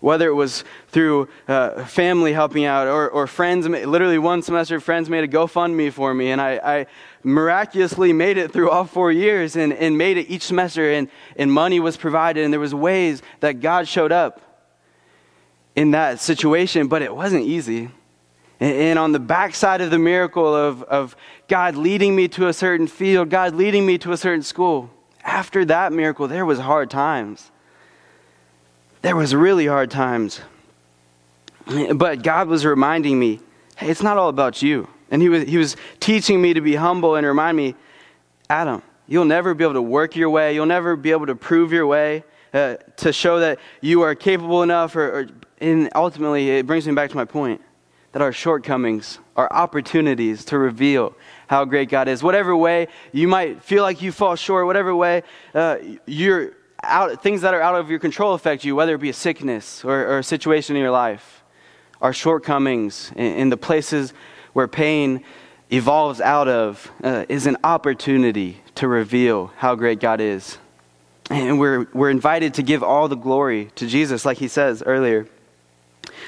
whether 0.00 0.26
it 0.26 0.34
was 0.34 0.64
through 0.88 1.28
uh, 1.46 1.84
family 1.84 2.32
helping 2.32 2.64
out 2.64 2.88
or, 2.88 3.08
or 3.08 3.28
friends, 3.28 3.68
literally 3.68 4.18
one 4.18 4.42
semester, 4.42 4.80
friends 4.80 5.08
made 5.08 5.22
a 5.22 5.28
GoFundMe 5.28 5.92
for 5.92 6.12
me, 6.12 6.32
and 6.32 6.40
I, 6.40 6.56
I 6.56 6.86
miraculously 7.22 8.12
made 8.12 8.36
it 8.36 8.52
through 8.52 8.70
all 8.70 8.84
four 8.84 9.12
years 9.12 9.54
and, 9.54 9.72
and 9.72 9.96
made 9.96 10.16
it 10.16 10.28
each 10.28 10.42
semester, 10.42 10.90
and, 10.90 11.08
and 11.36 11.52
money 11.52 11.78
was 11.78 11.96
provided, 11.96 12.42
and 12.42 12.52
there 12.52 12.58
was 12.58 12.74
ways 12.74 13.22
that 13.38 13.60
God 13.60 13.86
showed 13.86 14.10
up 14.10 14.40
in 15.76 15.92
that 15.92 16.18
situation, 16.18 16.88
but 16.88 17.00
it 17.00 17.14
wasn't 17.14 17.44
easy. 17.44 17.88
And, 18.62 18.98
on 18.98 19.12
the 19.12 19.18
backside 19.18 19.80
of 19.80 19.90
the 19.90 19.98
miracle 19.98 20.54
of, 20.54 20.82
of 20.84 21.16
God 21.48 21.74
leading 21.76 22.14
me 22.14 22.28
to 22.28 22.46
a 22.46 22.52
certain 22.52 22.86
field, 22.86 23.28
God 23.28 23.54
leading 23.54 23.84
me 23.84 23.98
to 23.98 24.12
a 24.12 24.16
certain 24.16 24.42
school, 24.42 24.90
after 25.24 25.64
that 25.64 25.92
miracle, 25.92 26.28
there 26.28 26.46
was 26.46 26.60
hard 26.60 26.90
times 26.90 27.50
there 29.02 29.16
was 29.16 29.34
really 29.34 29.66
hard 29.66 29.90
times. 29.90 30.40
But 31.94 32.22
God 32.22 32.48
was 32.48 32.64
reminding 32.64 33.18
me, 33.18 33.40
hey, 33.76 33.90
it's 33.90 34.02
not 34.02 34.16
all 34.16 34.28
about 34.28 34.62
you. 34.62 34.88
And 35.10 35.20
he 35.20 35.28
was, 35.28 35.44
he 35.44 35.58
was 35.58 35.76
teaching 36.00 36.40
me 36.40 36.54
to 36.54 36.60
be 36.60 36.74
humble 36.74 37.16
and 37.16 37.26
remind 37.26 37.56
me, 37.56 37.74
Adam, 38.48 38.82
you'll 39.06 39.24
never 39.24 39.54
be 39.54 39.64
able 39.64 39.74
to 39.74 39.82
work 39.82 40.16
your 40.16 40.30
way. 40.30 40.54
You'll 40.54 40.66
never 40.66 40.96
be 40.96 41.10
able 41.10 41.26
to 41.26 41.34
prove 41.34 41.72
your 41.72 41.86
way 41.86 42.24
uh, 42.54 42.76
to 42.96 43.12
show 43.12 43.40
that 43.40 43.58
you 43.80 44.02
are 44.02 44.14
capable 44.14 44.62
enough. 44.62 44.96
Or, 44.96 45.20
or, 45.20 45.26
and 45.60 45.90
ultimately, 45.94 46.50
it 46.50 46.66
brings 46.66 46.86
me 46.86 46.94
back 46.94 47.10
to 47.10 47.16
my 47.16 47.24
point 47.24 47.60
that 48.12 48.22
our 48.22 48.32
shortcomings 48.32 49.18
are 49.36 49.50
opportunities 49.52 50.44
to 50.46 50.58
reveal 50.58 51.14
how 51.48 51.64
great 51.64 51.88
God 51.88 52.08
is. 52.08 52.22
Whatever 52.22 52.54
way 52.56 52.88
you 53.12 53.26
might 53.26 53.62
feel 53.62 53.82
like 53.82 54.02
you 54.02 54.12
fall 54.12 54.36
short, 54.36 54.66
whatever 54.66 54.94
way 54.94 55.22
uh, 55.54 55.78
you're 56.06 56.52
out, 56.82 57.22
things 57.22 57.40
that 57.42 57.54
are 57.54 57.60
out 57.60 57.74
of 57.74 57.90
your 57.90 57.98
control 57.98 58.34
affect 58.34 58.64
you, 58.64 58.76
whether 58.76 58.94
it 58.94 59.00
be 59.00 59.10
a 59.10 59.14
sickness 59.14 59.84
or, 59.84 60.00
or 60.06 60.18
a 60.18 60.24
situation 60.24 60.76
in 60.76 60.82
your 60.82 60.90
life, 60.90 61.42
our 62.00 62.12
shortcomings 62.12 63.12
in, 63.16 63.34
in 63.34 63.48
the 63.50 63.56
places 63.56 64.12
where 64.52 64.68
pain 64.68 65.24
evolves 65.70 66.20
out 66.20 66.48
of 66.48 66.90
uh, 67.02 67.24
is 67.28 67.46
an 67.46 67.56
opportunity 67.64 68.60
to 68.74 68.86
reveal 68.86 69.52
how 69.56 69.74
great 69.74 70.00
God 70.00 70.20
is. 70.20 70.58
And 71.30 71.58
we're, 71.58 71.86
we're 71.94 72.10
invited 72.10 72.54
to 72.54 72.62
give 72.62 72.82
all 72.82 73.08
the 73.08 73.16
glory 73.16 73.70
to 73.76 73.86
Jesus, 73.86 74.26
like 74.26 74.36
he 74.36 74.48
says 74.48 74.82
earlier. 74.84 75.26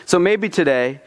So 0.07 0.19
maybe 0.19 0.49
today, 0.49 1.01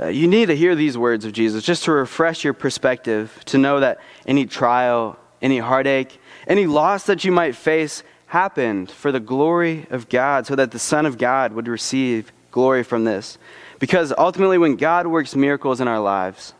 uh, 0.00 0.06
you 0.06 0.26
need 0.26 0.46
to 0.46 0.56
hear 0.56 0.74
these 0.74 0.96
words 0.96 1.24
of 1.24 1.32
Jesus 1.32 1.62
just 1.62 1.84
to 1.84 1.92
refresh 1.92 2.42
your 2.42 2.54
perspective, 2.54 3.38
to 3.46 3.58
know 3.58 3.80
that 3.80 3.98
any 4.26 4.46
trial, 4.46 5.18
any 5.42 5.58
heartache, 5.58 6.18
any 6.46 6.66
loss 6.66 7.04
that 7.04 7.24
you 7.24 7.32
might 7.32 7.54
face 7.54 8.02
happened 8.26 8.90
for 8.90 9.12
the 9.12 9.20
glory 9.20 9.86
of 9.90 10.08
God, 10.08 10.46
so 10.46 10.54
that 10.54 10.70
the 10.70 10.78
Son 10.78 11.04
of 11.04 11.18
God 11.18 11.52
would 11.52 11.68
receive 11.68 12.32
glory 12.50 12.82
from 12.82 13.04
this. 13.04 13.38
Because 13.78 14.12
ultimately, 14.16 14.56
when 14.56 14.76
God 14.76 15.06
works 15.06 15.34
miracles 15.34 15.80
in 15.80 15.88
our 15.88 16.00
lives, 16.00 16.54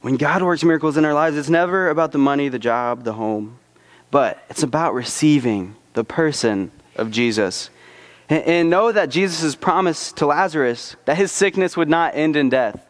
when 0.00 0.16
God 0.16 0.42
works 0.42 0.62
miracles 0.62 0.96
in 0.96 1.04
our 1.04 1.14
lives, 1.14 1.36
it's 1.36 1.48
never 1.48 1.88
about 1.88 2.12
the 2.12 2.18
money, 2.18 2.48
the 2.48 2.58
job, 2.58 3.04
the 3.04 3.14
home, 3.14 3.58
but 4.10 4.42
it's 4.50 4.62
about 4.62 4.94
receiving 4.94 5.76
the 5.94 6.04
person 6.04 6.70
of 6.96 7.10
Jesus. 7.10 7.70
And, 8.28 8.44
and 8.44 8.70
know 8.70 8.92
that 8.92 9.10
Jesus' 9.10 9.54
promise 9.54 10.12
to 10.12 10.26
Lazarus 10.26 10.96
that 11.04 11.16
his 11.16 11.32
sickness 11.32 11.76
would 11.76 11.88
not 11.88 12.14
end 12.14 12.36
in 12.36 12.48
death 12.48 12.88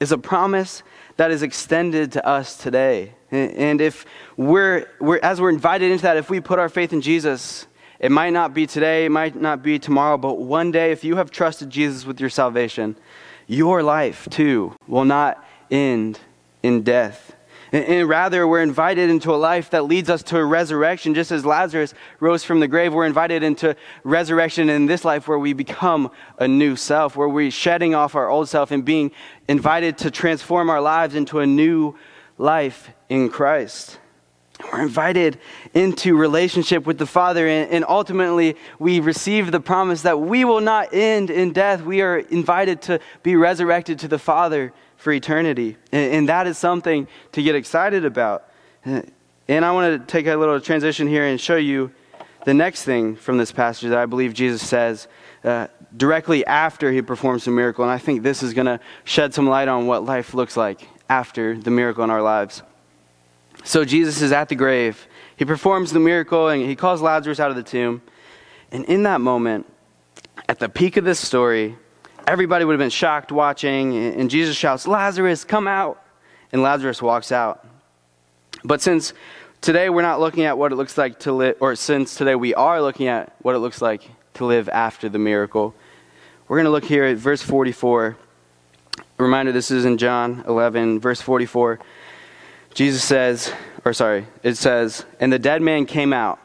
is 0.00 0.12
a 0.12 0.18
promise 0.18 0.82
that 1.16 1.30
is 1.30 1.42
extended 1.42 2.12
to 2.12 2.26
us 2.26 2.56
today. 2.56 3.14
And 3.30 3.80
if 3.80 4.04
we're, 4.36 4.86
we're, 5.00 5.20
as 5.22 5.40
we're 5.40 5.50
invited 5.50 5.90
into 5.90 6.02
that, 6.02 6.16
if 6.16 6.30
we 6.30 6.40
put 6.40 6.58
our 6.58 6.68
faith 6.68 6.92
in 6.92 7.00
Jesus, 7.00 7.66
it 7.98 8.10
might 8.10 8.30
not 8.30 8.54
be 8.54 8.66
today, 8.66 9.06
it 9.06 9.10
might 9.10 9.34
not 9.34 9.62
be 9.62 9.78
tomorrow, 9.78 10.16
but 10.18 10.38
one 10.38 10.70
day, 10.70 10.92
if 10.92 11.04
you 11.04 11.16
have 11.16 11.30
trusted 11.30 11.70
Jesus 11.70 12.04
with 12.04 12.20
your 12.20 12.30
salvation, 12.30 12.96
your 13.46 13.82
life 13.82 14.28
too 14.30 14.74
will 14.86 15.04
not 15.04 15.44
end 15.70 16.18
in 16.62 16.82
death. 16.82 17.33
And, 17.74 18.08
rather, 18.08 18.46
we're 18.46 18.62
invited 18.62 19.10
into 19.10 19.34
a 19.34 19.36
life 19.36 19.70
that 19.70 19.86
leads 19.86 20.08
us 20.08 20.22
to 20.24 20.38
a 20.38 20.44
resurrection. 20.44 21.12
Just 21.12 21.32
as 21.32 21.44
Lazarus 21.44 21.92
rose 22.20 22.44
from 22.44 22.60
the 22.60 22.68
grave, 22.68 22.94
we're 22.94 23.04
invited 23.04 23.42
into 23.42 23.74
resurrection 24.04 24.70
in 24.70 24.86
this 24.86 25.04
life 25.04 25.26
where 25.26 25.40
we 25.40 25.54
become 25.54 26.12
a 26.38 26.46
new 26.46 26.76
self, 26.76 27.16
where 27.16 27.28
we're 27.28 27.50
shedding 27.50 27.92
off 27.92 28.14
our 28.14 28.30
old 28.30 28.48
self 28.48 28.70
and 28.70 28.84
being 28.84 29.10
invited 29.48 29.98
to 29.98 30.12
transform 30.12 30.70
our 30.70 30.80
lives 30.80 31.16
into 31.16 31.40
a 31.40 31.46
new 31.46 31.96
life 32.38 32.90
in 33.08 33.28
Christ. 33.28 33.98
We're 34.72 34.82
invited 34.82 35.40
into 35.74 36.16
relationship 36.16 36.86
with 36.86 36.98
the 36.98 37.06
Father, 37.06 37.48
and, 37.48 37.84
ultimately, 37.88 38.56
we 38.78 39.00
receive 39.00 39.50
the 39.50 39.58
promise 39.58 40.02
that 40.02 40.20
we 40.20 40.44
will 40.44 40.60
not 40.60 40.94
end 40.94 41.28
in 41.28 41.52
death. 41.52 41.82
We 41.82 42.02
are 42.02 42.18
invited 42.18 42.82
to 42.82 43.00
be 43.24 43.34
resurrected 43.34 43.98
to 43.98 44.06
the 44.06 44.20
Father 44.20 44.72
for 45.04 45.12
eternity. 45.12 45.76
And, 45.92 46.14
and 46.14 46.28
that 46.30 46.46
is 46.46 46.56
something 46.56 47.06
to 47.32 47.42
get 47.42 47.54
excited 47.54 48.06
about. 48.06 48.48
And 48.84 49.64
I 49.64 49.70
want 49.72 50.00
to 50.00 50.06
take 50.10 50.26
a 50.26 50.34
little 50.34 50.58
transition 50.58 51.06
here 51.06 51.26
and 51.26 51.38
show 51.38 51.56
you 51.56 51.92
the 52.46 52.54
next 52.54 52.84
thing 52.84 53.14
from 53.14 53.36
this 53.36 53.52
passage 53.52 53.90
that 53.90 53.98
I 53.98 54.06
believe 54.06 54.32
Jesus 54.32 54.66
says 54.66 55.06
uh, 55.44 55.66
directly 55.94 56.44
after 56.46 56.90
he 56.90 57.02
performs 57.02 57.44
the 57.44 57.50
miracle. 57.50 57.84
And 57.84 57.92
I 57.92 57.98
think 57.98 58.22
this 58.22 58.42
is 58.42 58.54
going 58.54 58.64
to 58.64 58.80
shed 59.04 59.34
some 59.34 59.46
light 59.46 59.68
on 59.68 59.86
what 59.86 60.06
life 60.06 60.32
looks 60.32 60.56
like 60.56 60.88
after 61.10 61.54
the 61.54 61.70
miracle 61.70 62.02
in 62.02 62.08
our 62.08 62.22
lives. 62.22 62.62
So 63.62 63.84
Jesus 63.84 64.22
is 64.22 64.32
at 64.32 64.48
the 64.48 64.54
grave. 64.54 65.06
He 65.36 65.44
performs 65.44 65.92
the 65.92 66.00
miracle 66.00 66.48
and 66.48 66.62
he 66.62 66.76
calls 66.76 67.02
Lazarus 67.02 67.40
out 67.40 67.50
of 67.50 67.56
the 67.56 67.62
tomb. 67.62 68.00
And 68.72 68.86
in 68.86 69.02
that 69.02 69.20
moment, 69.20 69.66
at 70.48 70.58
the 70.60 70.70
peak 70.70 70.96
of 70.96 71.04
this 71.04 71.20
story, 71.20 71.76
everybody 72.26 72.64
would 72.64 72.72
have 72.72 72.78
been 72.78 72.90
shocked 72.90 73.32
watching. 73.32 73.96
And 73.96 74.30
Jesus 74.30 74.56
shouts, 74.56 74.86
Lazarus, 74.86 75.44
come 75.44 75.66
out. 75.66 76.02
And 76.52 76.62
Lazarus 76.62 77.02
walks 77.02 77.32
out. 77.32 77.66
But 78.64 78.80
since 78.80 79.12
today 79.60 79.90
we're 79.90 80.02
not 80.02 80.20
looking 80.20 80.44
at 80.44 80.56
what 80.56 80.72
it 80.72 80.76
looks 80.76 80.96
like 80.96 81.18
to 81.20 81.32
live, 81.32 81.56
or 81.60 81.74
since 81.76 82.14
today 82.14 82.34
we 82.34 82.54
are 82.54 82.80
looking 82.80 83.08
at 83.08 83.34
what 83.42 83.54
it 83.54 83.58
looks 83.58 83.82
like 83.82 84.08
to 84.34 84.44
live 84.44 84.68
after 84.68 85.08
the 85.08 85.18
miracle, 85.18 85.74
we're 86.48 86.58
going 86.58 86.66
to 86.66 86.70
look 86.70 86.84
here 86.84 87.04
at 87.04 87.16
verse 87.16 87.42
44 87.42 88.16
reminder 89.18 89.52
this 89.52 89.70
is 89.70 89.84
in 89.84 89.98
John 89.98 90.44
11, 90.46 91.00
verse 91.00 91.20
44. 91.20 91.78
Jesus 92.74 93.04
says, 93.04 93.52
or 93.84 93.92
sorry, 93.92 94.26
it 94.42 94.56
says, 94.56 95.04
And 95.20 95.32
the 95.32 95.38
dead 95.38 95.62
man 95.62 95.86
came 95.86 96.12
out. 96.12 96.40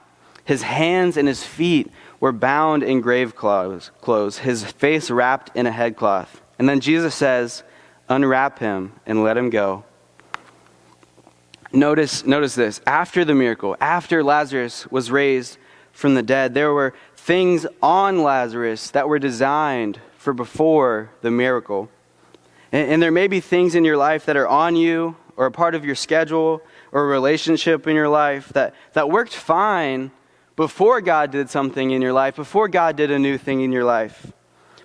His 0.46 0.62
hands 0.62 1.18
and 1.18 1.28
his 1.28 1.44
feet 1.44 1.92
were 2.20 2.32
bound 2.32 2.84
in 2.84 3.02
grave 3.02 3.36
clothes, 3.36 3.92
clothes, 4.02 4.40
his 4.40 4.64
face 4.64 5.10
wrapped 5.10 5.56
in 5.56 5.66
a 5.66 5.72
headcloth. 5.72 6.42
And 6.58 6.68
then 6.68 6.80
Jesus 6.80 7.16
says, 7.16 7.64
Unwrap 8.10 8.58
him 8.58 8.94
and 9.06 9.24
let 9.24 9.38
him 9.38 9.52
go. 9.52 9.86
Notice, 11.72 12.26
notice 12.26 12.56
this. 12.56 12.82
After 12.88 13.24
the 13.24 13.36
miracle, 13.36 13.78
after 13.80 14.24
Lazarus 14.24 14.88
was 14.88 15.12
raised 15.12 15.60
from 15.92 16.16
the 16.16 16.24
dead, 16.24 16.56
there 16.56 16.74
were 16.74 16.96
things 17.16 17.68
on 17.84 18.24
Lazarus 18.24 18.90
that 18.92 19.08
were 19.08 19.20
designed 19.20 20.00
for 20.18 20.34
before 20.34 21.12
the 21.22 21.30
miracle. 21.30 21.90
And, 22.72 22.94
and 22.94 23.04
there 23.04 23.12
may 23.12 23.28
be 23.28 23.40
things 23.40 23.76
in 23.76 23.86
your 23.86 23.98
life 23.98 24.26
that 24.26 24.36
are 24.36 24.48
on 24.48 24.76
you 24.76 25.16
or 25.38 25.46
a 25.46 25.52
part 25.52 25.76
of 25.76 25.86
your 25.86 25.96
schedule 25.96 26.62
or 26.92 27.04
a 27.04 27.08
relationship 27.08 27.86
in 27.86 27.96
your 27.96 28.10
life 28.10 28.50
that, 28.50 28.74
that 28.94 29.10
worked 29.10 29.36
fine 29.36 30.12
before 30.60 31.00
God 31.00 31.32
did 31.32 31.50
something 31.50 31.92
in 31.92 32.02
your 32.02 32.12
life, 32.12 32.36
before 32.36 32.68
God 32.68 32.98
did 32.98 33.12
a 33.12 33.18
new 33.18 33.38
thing 33.38 33.62
in 33.62 33.72
your 33.72 33.86
life. 33.86 34.34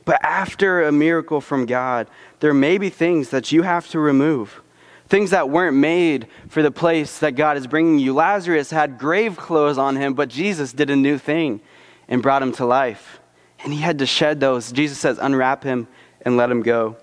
But 0.04 0.24
after 0.24 0.84
a 0.84 0.92
miracle 0.92 1.40
from 1.40 1.66
God, 1.66 2.06
there 2.38 2.54
may 2.54 2.78
be 2.78 2.90
things 2.90 3.30
that 3.30 3.50
you 3.50 3.62
have 3.62 3.88
to 3.88 3.98
remove. 3.98 4.62
Things 5.08 5.30
that 5.30 5.50
weren't 5.50 5.76
made 5.76 6.28
for 6.48 6.62
the 6.62 6.70
place 6.70 7.18
that 7.18 7.32
God 7.32 7.56
is 7.56 7.66
bringing 7.66 7.98
you. 7.98 8.14
Lazarus 8.14 8.70
had 8.70 9.00
grave 9.00 9.36
clothes 9.36 9.76
on 9.76 9.96
him, 9.96 10.14
but 10.14 10.28
Jesus 10.28 10.72
did 10.72 10.90
a 10.90 10.96
new 10.96 11.18
thing 11.18 11.60
and 12.06 12.22
brought 12.22 12.40
him 12.40 12.52
to 12.52 12.64
life. 12.64 13.18
And 13.64 13.72
he 13.72 13.80
had 13.80 13.98
to 13.98 14.06
shed 14.06 14.38
those. 14.38 14.70
Jesus 14.70 14.98
says, 14.98 15.18
unwrap 15.20 15.64
him 15.64 15.88
and 16.20 16.36
let 16.36 16.52
him 16.52 16.62
go. 16.62 16.98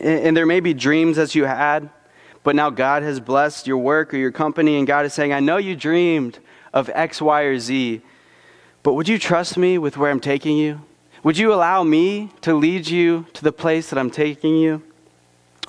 And 0.00 0.34
there 0.34 0.46
may 0.46 0.60
be 0.60 0.72
dreams 0.72 1.18
that 1.18 1.34
you 1.34 1.44
had, 1.44 1.90
but 2.42 2.56
now 2.56 2.70
God 2.70 3.02
has 3.02 3.20
blessed 3.20 3.66
your 3.66 3.76
work 3.76 4.14
or 4.14 4.16
your 4.16 4.32
company, 4.32 4.78
and 4.78 4.86
God 4.86 5.04
is 5.04 5.12
saying, 5.12 5.34
I 5.34 5.40
know 5.40 5.58
you 5.58 5.76
dreamed 5.76 6.38
of 6.72 6.90
X, 6.94 7.20
Y, 7.20 7.42
or 7.42 7.58
Z, 7.58 8.02
but 8.82 8.94
would 8.94 9.08
you 9.08 9.18
trust 9.18 9.56
me 9.58 9.78
with 9.78 9.96
where 9.96 10.10
I'm 10.10 10.20
taking 10.20 10.56
you? 10.56 10.80
Would 11.22 11.36
you 11.36 11.52
allow 11.52 11.82
me 11.82 12.30
to 12.40 12.54
lead 12.54 12.88
you 12.88 13.26
to 13.34 13.44
the 13.44 13.52
place 13.52 13.90
that 13.90 13.98
I'm 13.98 14.10
taking 14.10 14.56
you? 14.56 14.82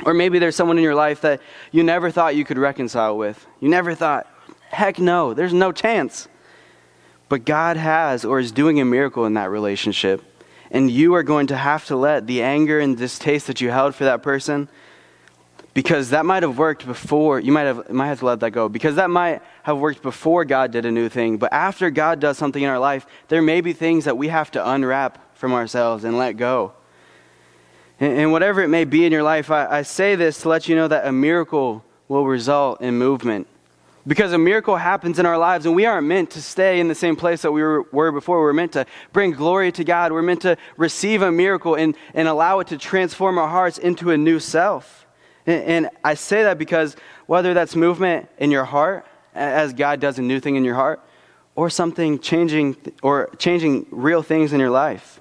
Or 0.05 0.13
maybe 0.13 0.39
there's 0.39 0.55
someone 0.55 0.77
in 0.77 0.83
your 0.83 0.95
life 0.95 1.21
that 1.21 1.41
you 1.71 1.83
never 1.83 2.09
thought 2.09 2.35
you 2.35 2.45
could 2.45 2.57
reconcile 2.57 3.17
with. 3.17 3.45
You 3.59 3.69
never 3.69 3.93
thought, 3.93 4.27
heck 4.69 4.97
no, 4.97 5.33
there's 5.33 5.53
no 5.53 5.71
chance. 5.71 6.27
But 7.27 7.45
God 7.45 7.77
has 7.77 8.23
or 8.23 8.39
is 8.39 8.51
doing 8.51 8.79
a 8.79 8.85
miracle 8.85 9.25
in 9.25 9.33
that 9.33 9.49
relationship. 9.49 10.23
And 10.71 10.89
you 10.89 11.13
are 11.15 11.23
going 11.23 11.47
to 11.47 11.57
have 11.57 11.85
to 11.87 11.97
let 11.97 12.27
the 12.27 12.41
anger 12.41 12.79
and 12.79 12.97
distaste 12.97 13.47
that 13.47 13.59
you 13.59 13.71
held 13.71 13.93
for 13.93 14.05
that 14.05 14.23
person, 14.23 14.69
because 15.73 16.09
that 16.09 16.25
might 16.25 16.43
have 16.43 16.57
worked 16.57 16.85
before, 16.85 17.39
you 17.39 17.51
might 17.51 17.63
have, 17.63 17.89
might 17.89 18.07
have 18.07 18.19
to 18.19 18.25
let 18.25 18.41
that 18.41 18.51
go, 18.51 18.67
because 18.67 18.95
that 18.95 19.09
might 19.09 19.41
have 19.63 19.77
worked 19.77 20.01
before 20.01 20.43
God 20.43 20.71
did 20.71 20.85
a 20.85 20.91
new 20.91 21.07
thing. 21.07 21.37
But 21.37 21.53
after 21.53 21.89
God 21.89 22.19
does 22.19 22.37
something 22.37 22.61
in 22.61 22.69
our 22.69 22.79
life, 22.79 23.05
there 23.29 23.41
may 23.41 23.61
be 23.61 23.71
things 23.71 24.05
that 24.05 24.17
we 24.17 24.27
have 24.27 24.51
to 24.51 24.69
unwrap 24.69 25.37
from 25.37 25.53
ourselves 25.53 26.03
and 26.03 26.17
let 26.17 26.33
go. 26.33 26.73
And, 27.99 28.17
and 28.17 28.31
whatever 28.31 28.61
it 28.61 28.67
may 28.67 28.83
be 28.83 29.05
in 29.05 29.11
your 29.11 29.23
life, 29.23 29.49
I, 29.49 29.65
I 29.79 29.81
say 29.83 30.15
this 30.15 30.41
to 30.41 30.49
let 30.49 30.67
you 30.67 30.75
know 30.75 30.89
that 30.89 31.07
a 31.07 31.11
miracle 31.11 31.85
will 32.09 32.25
result 32.25 32.81
in 32.81 32.97
movement. 32.97 33.47
Because 34.05 34.33
a 34.33 34.37
miracle 34.37 34.75
happens 34.75 35.19
in 35.19 35.27
our 35.27 35.37
lives, 35.37 35.67
and 35.67 35.75
we 35.75 35.85
aren't 35.85 36.07
meant 36.07 36.31
to 36.31 36.41
stay 36.41 36.79
in 36.79 36.87
the 36.87 36.95
same 36.95 37.15
place 37.15 37.43
that 37.43 37.51
we 37.51 37.61
were, 37.61 37.83
were, 37.91 38.11
before. 38.11 38.41
We're 38.41 38.51
meant 38.51 38.73
to 38.73 38.87
bring 39.13 39.31
glory 39.31 39.71
to 39.73 39.83
God. 39.83 40.11
We're 40.11 40.23
meant 40.23 40.41
to 40.41 40.57
receive 40.75 41.21
a 41.21 41.31
miracle 41.31 41.75
and, 41.75 41.95
and 42.15 42.27
allow 42.27 42.59
it 42.59 42.67
to 42.67 42.77
transform 42.77 43.37
our 43.37 43.47
hearts 43.47 43.77
into 43.77 44.09
a 44.09 44.17
new 44.17 44.39
self. 44.39 45.00
And, 45.45 45.89
I 46.03 46.13
say 46.13 46.43
that 46.43 46.57
because 46.57 46.95
whether 47.25 47.53
that's 47.53 47.75
movement 47.75 48.29
in 48.37 48.51
your 48.51 48.65
heart, 48.65 49.05
as 49.33 49.73
God 49.73 49.99
does 49.99 50.19
a 50.19 50.21
new 50.21 50.39
thing 50.39 50.55
in 50.55 50.63
your 50.63 50.75
heart, 50.75 51.01
or 51.55 51.69
something 51.69 52.19
changing 52.19 52.75
or 53.01 53.29
changing 53.37 53.85
real 53.91 54.23
things 54.23 54.53
in 54.53 54.59
your 54.59 54.69
life. 54.69 55.19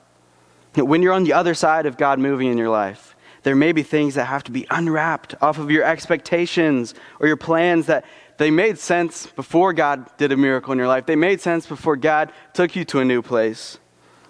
When 0.74 1.02
you're 1.02 1.12
on 1.12 1.24
the 1.24 1.32
other 1.32 1.54
side 1.54 1.86
of 1.86 1.96
God 1.96 2.18
moving 2.18 2.48
in 2.48 2.56
your 2.56 2.68
life, 2.68 3.16
there 3.42 3.56
may 3.56 3.72
be 3.72 3.82
things 3.82 4.14
that 4.14 4.26
have 4.26 4.44
to 4.44 4.52
be 4.52 4.66
unwrapped 4.70 5.34
off 5.40 5.58
of 5.58 5.70
your 5.70 5.82
expectations 5.82 6.94
or 7.18 7.26
your 7.26 7.36
plans 7.36 7.86
that 7.86 8.04
they 8.38 8.50
made 8.50 8.78
sense 8.78 9.26
before 9.26 9.72
God 9.72 10.06
did 10.18 10.32
a 10.32 10.36
miracle 10.36 10.72
in 10.72 10.78
your 10.78 10.88
life. 10.88 11.06
They 11.06 11.16
made 11.16 11.40
sense 11.40 11.66
before 11.66 11.96
God 11.96 12.32
took 12.52 12.76
you 12.76 12.84
to 12.86 13.00
a 13.00 13.04
new 13.04 13.22
place. 13.22 13.78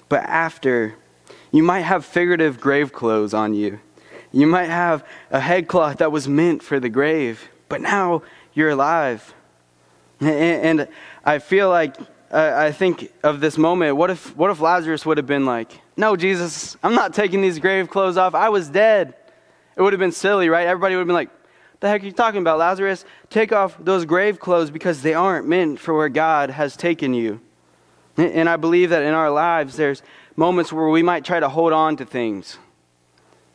But 0.08 0.24
after, 0.24 0.96
you 1.52 1.62
might 1.62 1.82
have 1.82 2.04
figurative 2.04 2.60
grave 2.60 2.92
clothes 2.92 3.34
on 3.34 3.54
you. 3.54 3.80
You 4.32 4.46
might 4.46 4.68
have 4.68 5.04
a 5.30 5.40
headcloth 5.40 5.98
that 5.98 6.12
was 6.12 6.28
meant 6.28 6.62
for 6.62 6.78
the 6.78 6.88
grave, 6.88 7.48
but 7.68 7.80
now 7.80 8.22
you're 8.54 8.70
alive. 8.70 9.34
And 10.20 10.88
I 11.24 11.38
feel 11.38 11.68
like, 11.68 11.96
I 12.30 12.70
think 12.70 13.12
of 13.24 13.40
this 13.40 13.58
moment, 13.58 13.96
what 13.96 14.10
if, 14.10 14.36
what 14.36 14.50
if 14.50 14.60
Lazarus 14.60 15.04
would 15.04 15.16
have 15.16 15.26
been 15.26 15.46
like, 15.46 15.80
No, 15.96 16.14
Jesus, 16.14 16.76
I'm 16.82 16.94
not 16.94 17.12
taking 17.14 17.42
these 17.42 17.58
grave 17.58 17.90
clothes 17.90 18.16
off. 18.16 18.34
I 18.34 18.50
was 18.50 18.68
dead. 18.68 19.14
It 19.76 19.82
would 19.82 19.92
have 19.92 20.00
been 20.00 20.12
silly, 20.12 20.48
right? 20.48 20.66
Everybody 20.66 20.94
would 20.94 21.00
have 21.00 21.06
been 21.08 21.14
like, 21.14 21.30
the 21.80 21.88
heck 21.88 22.02
are 22.02 22.06
you 22.06 22.12
talking 22.12 22.40
about, 22.40 22.58
Lazarus? 22.58 23.04
Take 23.30 23.52
off 23.52 23.76
those 23.80 24.04
grave 24.04 24.38
clothes 24.38 24.70
because 24.70 25.00
they 25.02 25.14
aren't 25.14 25.48
meant 25.48 25.80
for 25.80 25.94
where 25.94 26.10
God 26.10 26.50
has 26.50 26.76
taken 26.76 27.14
you. 27.14 27.40
And 28.16 28.48
I 28.48 28.56
believe 28.56 28.90
that 28.90 29.02
in 29.02 29.14
our 29.14 29.30
lives, 29.30 29.76
there's 29.76 30.02
moments 30.36 30.72
where 30.72 30.88
we 30.88 31.02
might 31.02 31.24
try 31.24 31.40
to 31.40 31.48
hold 31.48 31.72
on 31.72 31.96
to 31.96 32.04
things 32.04 32.58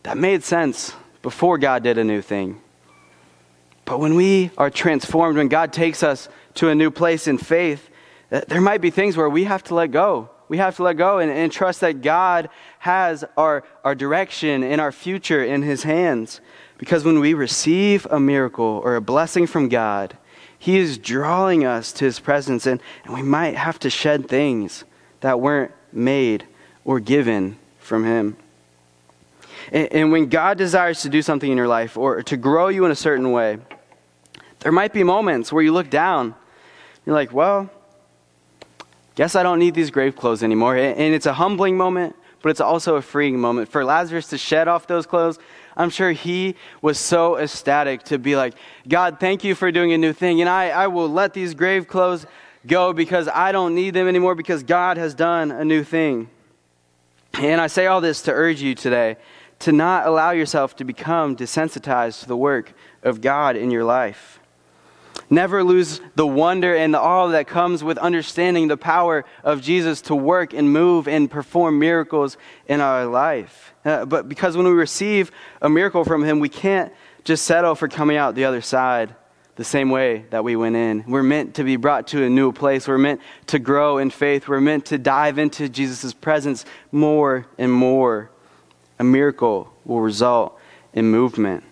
that 0.06 0.18
made 0.18 0.44
sense 0.44 0.94
before 1.24 1.58
God 1.58 1.82
did 1.82 1.98
a 1.98 2.04
new 2.04 2.22
thing. 2.22 2.62
But 3.86 4.00
when 4.00 4.14
we 4.14 4.52
are 4.56 4.70
transformed, 4.70 5.36
when 5.36 5.48
God 5.48 5.74
takes 5.74 6.04
us 6.04 6.30
to 6.56 6.70
a 6.70 6.76
new 6.76 6.92
place 6.92 7.28
in 7.28 7.40
faith, 7.40 7.90
there 8.30 8.62
might 8.62 8.82
be 8.82 8.92
things 8.92 9.18
where 9.18 9.30
we 9.30 9.46
have 9.46 9.64
to 9.64 9.74
let 9.74 9.90
go. 9.90 10.30
We 10.48 10.58
have 10.58 10.76
to 10.76 10.84
let 10.84 10.98
go 10.98 11.18
and, 11.18 11.32
and 11.32 11.52
trust 11.52 11.82
that 11.82 12.04
God 12.04 12.50
has 12.78 13.26
our, 13.36 13.64
our 13.84 13.96
direction 13.96 14.64
and 14.64 14.80
our 14.80 14.92
future 14.92 15.44
in 15.44 15.64
His 15.64 15.82
hands. 15.82 16.40
Because 16.78 17.04
when 17.04 17.20
we 17.20 17.34
receive 17.34 18.06
a 18.12 18.20
miracle 18.20 18.82
or 18.84 18.96
a 18.96 19.02
blessing 19.02 19.48
from 19.48 19.70
God, 19.70 20.16
He 20.60 20.78
is 20.78 21.00
drawing 21.00 21.66
us 21.66 21.92
to 21.94 22.06
His 22.06 22.20
presence, 22.20 22.68
and, 22.68 22.80
and 23.06 23.14
we 23.16 23.24
might 23.24 23.56
have 23.56 23.80
to 23.80 23.90
shed 23.90 24.30
things 24.30 24.84
that 25.22 25.40
weren't 25.40 25.72
made 25.92 26.46
or 26.84 27.00
given 27.00 27.58
from 27.80 28.04
Him. 28.04 28.38
And, 29.72 29.92
and 29.92 30.12
when 30.12 30.28
God 30.28 30.58
desires 30.58 31.02
to 31.02 31.10
do 31.10 31.22
something 31.22 31.50
in 31.50 31.58
your 31.58 31.68
life 31.68 31.98
or 31.98 32.22
to 32.24 32.38
grow 32.38 32.68
you 32.68 32.86
in 32.86 32.92
a 32.92 32.96
certain 32.96 33.32
way, 33.32 33.58
there 34.60 34.72
might 34.72 34.94
be 34.94 35.04
moments 35.04 35.52
where 35.52 35.64
you 35.64 35.72
look 35.72 35.90
down, 35.90 36.36
you're 37.06 37.16
like, 37.16 37.32
well, 37.32 37.70
guess 39.16 39.36
I 39.36 39.44
don't 39.44 39.60
need 39.60 39.76
these 39.76 39.92
grave 39.92 40.16
clothes 40.16 40.44
anymore. 40.44 40.76
And 40.76 41.14
it's 41.14 41.26
a 41.26 41.34
humbling 41.34 41.78
moment, 41.78 42.16
but 42.42 42.50
it's 42.50 42.62
also 42.62 42.96
a 42.96 43.02
freeing 43.02 43.40
moment. 43.40 43.70
For 43.70 43.86
Lazarus 43.86 44.28
to 44.30 44.38
shed 44.38 44.68
off 44.68 44.88
those 44.88 45.06
clothes, 45.06 45.40
I'm 45.78 45.90
sure 45.90 46.12
he 46.12 46.56
was 46.82 46.98
so 46.98 47.38
ecstatic 47.38 48.04
to 48.04 48.18
be 48.18 48.36
like, 48.36 48.56
God, 48.88 49.20
thank 49.20 49.44
you 49.44 49.56
for 49.56 49.72
doing 49.72 49.94
a 49.94 49.98
new 49.98 50.14
thing. 50.14 50.42
And 50.42 50.50
I, 50.50 50.70
I 50.70 50.88
will 50.88 51.10
let 51.10 51.34
these 51.34 51.54
grave 51.54 51.88
clothes 51.88 52.26
go 52.66 52.94
because 52.94 53.28
I 53.28 53.52
don't 53.52 53.76
need 53.76 53.94
them 53.94 54.08
anymore 54.08 54.36
because 54.36 54.64
God 54.64 54.98
has 54.98 55.14
done 55.14 55.52
a 55.52 55.66
new 55.66 55.84
thing. 55.84 56.30
And 57.34 57.60
I 57.60 57.68
say 57.68 57.88
all 57.88 58.02
this 58.02 58.24
to 58.24 58.32
urge 58.32 58.62
you 58.62 58.76
today 58.76 59.18
to 59.60 59.72
not 59.72 60.06
allow 60.06 60.32
yourself 60.32 60.76
to 60.78 60.84
become 60.84 61.36
desensitized 61.36 62.22
to 62.22 62.28
the 62.28 62.38
work 62.38 62.74
of 63.04 63.22
God 63.22 63.56
in 63.56 63.72
your 63.72 63.84
life. 63.84 64.40
Never 65.30 65.64
lose 65.64 66.02
the 66.16 66.28
wonder 66.28 66.76
and 66.76 66.94
the 66.94 67.00
awe 67.00 67.28
that 67.30 67.48
comes 67.48 67.84
with 67.84 67.98
understanding 67.98 68.68
the 68.68 68.78
power 68.78 69.26
of 69.44 69.62
Jesus 69.62 70.02
to 70.02 70.16
work 70.16 70.54
and 70.54 70.72
move 70.72 71.08
and 71.08 71.32
perform 71.32 71.80
miracles 71.80 72.38
in 72.68 72.80
our 72.80 73.06
life. 73.06 73.74
Uh, 73.84 74.06
but 74.06 74.30
because 74.30 74.56
when 74.56 74.66
we 74.66 74.74
receive 74.74 75.32
a 75.62 75.70
miracle 75.70 76.04
from 76.04 76.24
Him, 76.24 76.40
we 76.40 76.50
can't 76.50 76.94
just 77.24 77.46
settle 77.46 77.74
for 77.76 77.88
coming 77.88 78.18
out 78.18 78.36
the 78.36 78.46
other 78.46 78.62
side 78.62 79.16
the 79.56 79.64
same 79.64 79.90
way 79.90 80.26
that 80.30 80.44
we 80.44 80.56
went 80.56 80.76
in. 80.76 81.04
We're 81.08 81.24
meant 81.24 81.56
to 81.56 81.64
be 81.64 81.78
brought 81.78 82.08
to 82.08 82.24
a 82.24 82.30
new 82.30 82.52
place. 82.52 82.88
We're 82.88 82.98
meant 82.98 83.22
to 83.48 83.58
grow 83.58 83.98
in 83.98 84.10
faith. 84.10 84.48
We're 84.48 84.62
meant 84.62 84.88
to 84.88 84.98
dive 84.98 85.40
into 85.40 85.70
Jesus' 85.70 86.14
presence 86.14 86.66
more 86.92 87.48
and 87.58 87.72
more. 87.72 88.30
A 89.00 89.04
miracle 89.04 89.72
will 89.84 90.02
result 90.02 90.60
in 90.94 91.12
movement. 91.12 91.64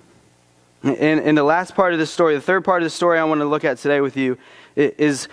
And, 0.84 1.22
and 1.22 1.38
the 1.38 1.44
last 1.44 1.76
part 1.76 1.94
of 1.94 2.00
the 2.00 2.06
story, 2.06 2.36
the 2.36 2.42
third 2.42 2.66
part 2.66 2.82
of 2.82 2.86
the 2.86 2.90
story 2.90 3.18
I 3.18 3.24
want 3.24 3.40
to 3.40 3.46
look 3.46 3.64
at 3.64 3.78
today 3.78 4.02
with 4.02 4.18
you 4.18 4.38
is 4.76 5.30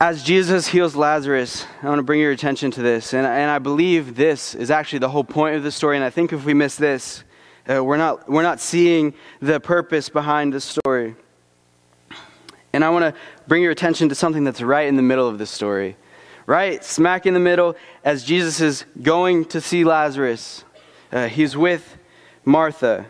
as 0.00 0.22
Jesus 0.22 0.66
heals 0.66 0.96
Lazarus. 0.96 1.64
I 1.82 1.88
want 1.88 2.00
to 2.00 2.02
bring 2.02 2.20
your 2.20 2.32
attention 2.32 2.70
to 2.72 2.82
this. 2.82 3.14
And, 3.14 3.26
and 3.26 3.50
I 3.50 3.58
believe 3.58 4.16
this 4.16 4.54
is 4.54 4.70
actually 4.70 4.98
the 4.98 5.08
whole 5.08 5.24
point 5.24 5.56
of 5.56 5.62
the 5.62 5.70
story. 5.70 5.96
And 5.96 6.04
I 6.04 6.10
think 6.10 6.32
if 6.32 6.44
we 6.44 6.54
miss 6.54 6.76
this, 6.76 7.24
uh, 7.70 7.82
we're, 7.82 7.96
not, 7.96 8.28
we're 8.28 8.42
not 8.42 8.60
seeing 8.60 9.14
the 9.40 9.60
purpose 9.60 10.08
behind 10.08 10.52
the 10.52 10.60
story. 10.60 11.14
And 12.72 12.84
I 12.84 12.90
want 12.90 13.14
to 13.14 13.20
bring 13.46 13.62
your 13.62 13.70
attention 13.70 14.08
to 14.08 14.14
something 14.14 14.44
that's 14.44 14.60
right 14.60 14.88
in 14.88 14.96
the 14.96 15.02
middle 15.02 15.28
of 15.28 15.38
the 15.38 15.46
story. 15.46 15.96
Right 16.46 16.82
smack 16.82 17.24
in 17.24 17.34
the 17.34 17.40
middle, 17.40 17.76
as 18.04 18.24
Jesus 18.24 18.60
is 18.60 18.84
going 19.00 19.44
to 19.46 19.60
see 19.60 19.84
Lazarus, 19.84 20.64
uh, 21.12 21.28
he's 21.28 21.56
with 21.56 21.98
Martha. 22.44 23.06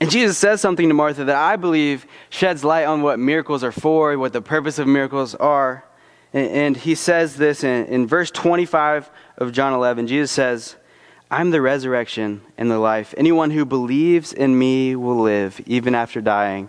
And 0.00 0.10
Jesus 0.10 0.36
says 0.36 0.60
something 0.60 0.88
to 0.88 0.94
Martha 0.94 1.24
that 1.24 1.36
I 1.36 1.56
believe 1.56 2.06
sheds 2.28 2.64
light 2.64 2.84
on 2.84 3.02
what 3.02 3.18
miracles 3.18 3.62
are 3.62 3.72
for, 3.72 4.18
what 4.18 4.32
the 4.32 4.42
purpose 4.42 4.78
of 4.78 4.86
miracles 4.86 5.34
are. 5.36 5.84
And, 6.32 6.50
and 6.50 6.76
he 6.76 6.94
says 6.94 7.36
this 7.36 7.64
in, 7.64 7.86
in 7.86 8.06
verse 8.06 8.30
25 8.30 9.10
of 9.38 9.52
John 9.52 9.72
11. 9.72 10.06
Jesus 10.06 10.30
says, 10.30 10.76
I'm 11.30 11.50
the 11.50 11.62
resurrection 11.62 12.42
and 12.58 12.70
the 12.70 12.78
life. 12.78 13.14
Anyone 13.16 13.50
who 13.50 13.64
believes 13.64 14.32
in 14.32 14.58
me 14.58 14.94
will 14.96 15.20
live, 15.20 15.60
even 15.66 15.94
after 15.94 16.20
dying. 16.20 16.68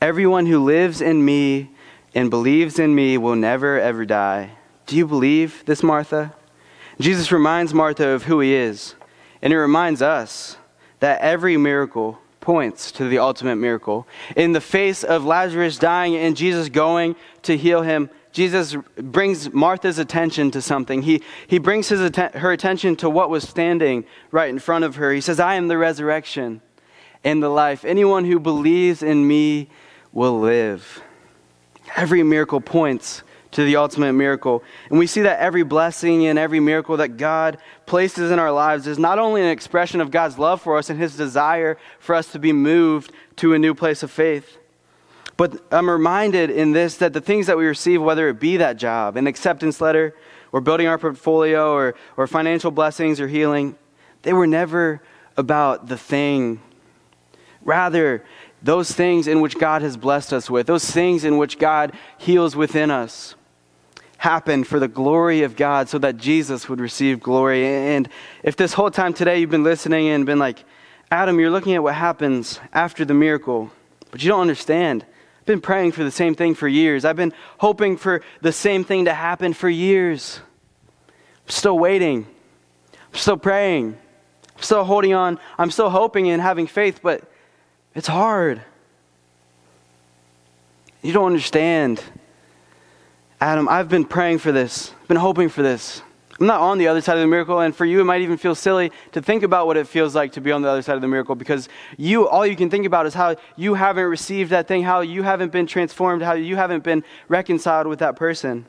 Everyone 0.00 0.46
who 0.46 0.62
lives 0.62 1.00
in 1.00 1.24
me 1.24 1.70
and 2.14 2.30
believes 2.30 2.78
in 2.78 2.94
me 2.94 3.18
will 3.18 3.36
never, 3.36 3.80
ever 3.80 4.04
die. 4.04 4.50
Do 4.86 4.96
you 4.96 5.06
believe 5.06 5.64
this, 5.66 5.82
Martha? 5.82 6.34
Jesus 7.00 7.32
reminds 7.32 7.72
Martha 7.72 8.08
of 8.08 8.24
who 8.24 8.40
he 8.40 8.54
is, 8.54 8.94
and 9.42 9.52
it 9.52 9.58
reminds 9.58 10.02
us 10.02 10.56
that 11.00 11.20
every 11.20 11.56
miracle 11.56 12.18
points 12.40 12.90
to 12.92 13.08
the 13.08 13.18
ultimate 13.18 13.56
miracle. 13.56 14.06
In 14.36 14.52
the 14.52 14.60
face 14.60 15.04
of 15.04 15.24
Lazarus 15.24 15.78
dying 15.78 16.16
and 16.16 16.36
Jesus 16.36 16.68
going 16.68 17.16
to 17.42 17.56
heal 17.56 17.82
him, 17.82 18.10
Jesus 18.32 18.76
brings 18.96 19.52
Martha's 19.52 19.98
attention 19.98 20.50
to 20.52 20.62
something. 20.62 21.02
He, 21.02 21.22
he 21.46 21.58
brings 21.58 21.88
his 21.88 22.00
atten- 22.00 22.32
her 22.32 22.52
attention 22.52 22.96
to 22.96 23.10
what 23.10 23.28
was 23.28 23.48
standing 23.48 24.04
right 24.30 24.48
in 24.48 24.58
front 24.58 24.84
of 24.84 24.96
her. 24.96 25.12
He 25.12 25.20
says, 25.20 25.40
I 25.40 25.56
am 25.56 25.68
the 25.68 25.78
resurrection 25.78 26.60
and 27.24 27.42
the 27.42 27.48
life. 27.48 27.84
Anyone 27.84 28.24
who 28.24 28.38
believes 28.38 29.02
in 29.02 29.26
me 29.26 29.68
will 30.12 30.38
live. 30.38 31.02
Every 31.96 32.22
miracle 32.22 32.60
points 32.60 33.22
to 33.52 33.64
the 33.64 33.76
ultimate 33.76 34.12
miracle. 34.12 34.62
And 34.88 34.98
we 34.98 35.06
see 35.06 35.22
that 35.22 35.40
every 35.40 35.62
blessing 35.62 36.26
and 36.26 36.38
every 36.38 36.60
miracle 36.60 36.96
that 36.98 37.16
God 37.16 37.58
places 37.86 38.30
in 38.30 38.38
our 38.38 38.52
lives 38.52 38.86
is 38.86 38.98
not 38.98 39.18
only 39.18 39.42
an 39.42 39.48
expression 39.48 40.00
of 40.00 40.10
God's 40.10 40.38
love 40.38 40.60
for 40.60 40.78
us 40.78 40.90
and 40.90 41.00
his 41.00 41.16
desire 41.16 41.76
for 41.98 42.14
us 42.14 42.30
to 42.32 42.38
be 42.38 42.52
moved 42.52 43.12
to 43.36 43.54
a 43.54 43.58
new 43.58 43.74
place 43.74 44.02
of 44.02 44.10
faith. 44.10 44.58
But 45.36 45.62
I'm 45.72 45.88
reminded 45.88 46.50
in 46.50 46.72
this 46.72 46.96
that 46.98 47.12
the 47.12 47.20
things 47.20 47.46
that 47.46 47.56
we 47.56 47.66
receive, 47.66 48.02
whether 48.02 48.28
it 48.28 48.38
be 48.38 48.58
that 48.58 48.76
job, 48.76 49.16
an 49.16 49.26
acceptance 49.26 49.80
letter, 49.80 50.14
or 50.52 50.60
building 50.60 50.86
our 50.86 50.98
portfolio, 50.98 51.72
or, 51.72 51.94
or 52.16 52.26
financial 52.26 52.70
blessings 52.70 53.20
or 53.20 53.28
healing, 53.28 53.76
they 54.22 54.32
were 54.32 54.46
never 54.46 55.00
about 55.36 55.86
the 55.86 55.96
thing. 55.96 56.60
Rather, 57.62 58.24
those 58.62 58.92
things 58.92 59.26
in 59.26 59.40
which 59.40 59.58
God 59.58 59.82
has 59.82 59.96
blessed 59.96 60.32
us 60.32 60.50
with, 60.50 60.66
those 60.66 60.90
things 60.90 61.24
in 61.24 61.38
which 61.38 61.58
God 61.58 61.96
heals 62.18 62.54
within 62.54 62.90
us, 62.90 63.34
happen 64.20 64.62
for 64.64 64.78
the 64.78 64.86
glory 64.86 65.44
of 65.44 65.56
God 65.56 65.88
so 65.88 65.96
that 65.96 66.18
Jesus 66.18 66.68
would 66.68 66.78
receive 66.78 67.20
glory. 67.20 67.66
And 67.66 68.06
if 68.42 68.54
this 68.54 68.74
whole 68.74 68.90
time 68.90 69.14
today 69.14 69.38
you've 69.38 69.48
been 69.48 69.64
listening 69.64 70.08
and 70.08 70.26
been 70.26 70.38
like, 70.38 70.62
Adam, 71.10 71.40
you're 71.40 71.50
looking 71.50 71.74
at 71.74 71.82
what 71.82 71.94
happens 71.94 72.60
after 72.74 73.06
the 73.06 73.14
miracle, 73.14 73.70
but 74.10 74.22
you 74.22 74.28
don't 74.28 74.42
understand. 74.42 75.06
I've 75.38 75.46
been 75.46 75.62
praying 75.62 75.92
for 75.92 76.04
the 76.04 76.10
same 76.10 76.34
thing 76.34 76.54
for 76.54 76.68
years. 76.68 77.06
I've 77.06 77.16
been 77.16 77.32
hoping 77.56 77.96
for 77.96 78.20
the 78.42 78.52
same 78.52 78.84
thing 78.84 79.06
to 79.06 79.14
happen 79.14 79.54
for 79.54 79.70
years. 79.70 80.38
I'm 81.46 81.50
still 81.50 81.78
waiting. 81.78 82.26
I'm 82.92 83.18
still 83.18 83.38
praying. 83.38 83.96
I'm 84.54 84.62
still 84.62 84.84
holding 84.84 85.14
on. 85.14 85.38
I'm 85.56 85.70
still 85.70 85.88
hoping 85.88 86.28
and 86.28 86.42
having 86.42 86.66
faith, 86.66 87.00
but 87.02 87.24
it's 87.94 88.06
hard. 88.06 88.60
You 91.00 91.14
don't 91.14 91.28
understand. 91.28 92.02
Adam, 93.40 93.68
I've 93.68 93.88
been 93.88 94.04
praying 94.04 94.38
for 94.38 94.52
this, 94.52 94.92
been 95.08 95.16
hoping 95.16 95.48
for 95.48 95.62
this. 95.62 96.02
I'm 96.38 96.46
not 96.46 96.60
on 96.60 96.78
the 96.78 96.88
other 96.88 97.00
side 97.00 97.16
of 97.16 97.22
the 97.22 97.26
miracle, 97.26 97.60
and 97.60 97.74
for 97.74 97.86
you, 97.86 98.00
it 98.00 98.04
might 98.04 98.20
even 98.20 98.36
feel 98.36 98.54
silly 98.54 98.92
to 99.12 99.22
think 99.22 99.42
about 99.42 99.66
what 99.66 99.76
it 99.76 99.86
feels 99.86 100.14
like 100.14 100.32
to 100.32 100.40
be 100.40 100.52
on 100.52 100.60
the 100.62 100.68
other 100.68 100.82
side 100.82 100.94
of 100.94 101.00
the 101.00 101.08
miracle 101.08 101.34
because 101.34 101.68
you, 101.96 102.28
all 102.28 102.46
you 102.46 102.56
can 102.56 102.68
think 102.68 102.86
about 102.86 103.06
is 103.06 103.14
how 103.14 103.36
you 103.56 103.74
haven't 103.74 104.04
received 104.04 104.50
that 104.50 104.68
thing, 104.68 104.82
how 104.82 105.00
you 105.00 105.22
haven't 105.22 105.52
been 105.52 105.66
transformed, 105.66 106.22
how 106.22 106.34
you 106.34 106.56
haven't 106.56 106.84
been 106.84 107.02
reconciled 107.28 107.86
with 107.86 107.98
that 107.98 108.16
person. 108.16 108.66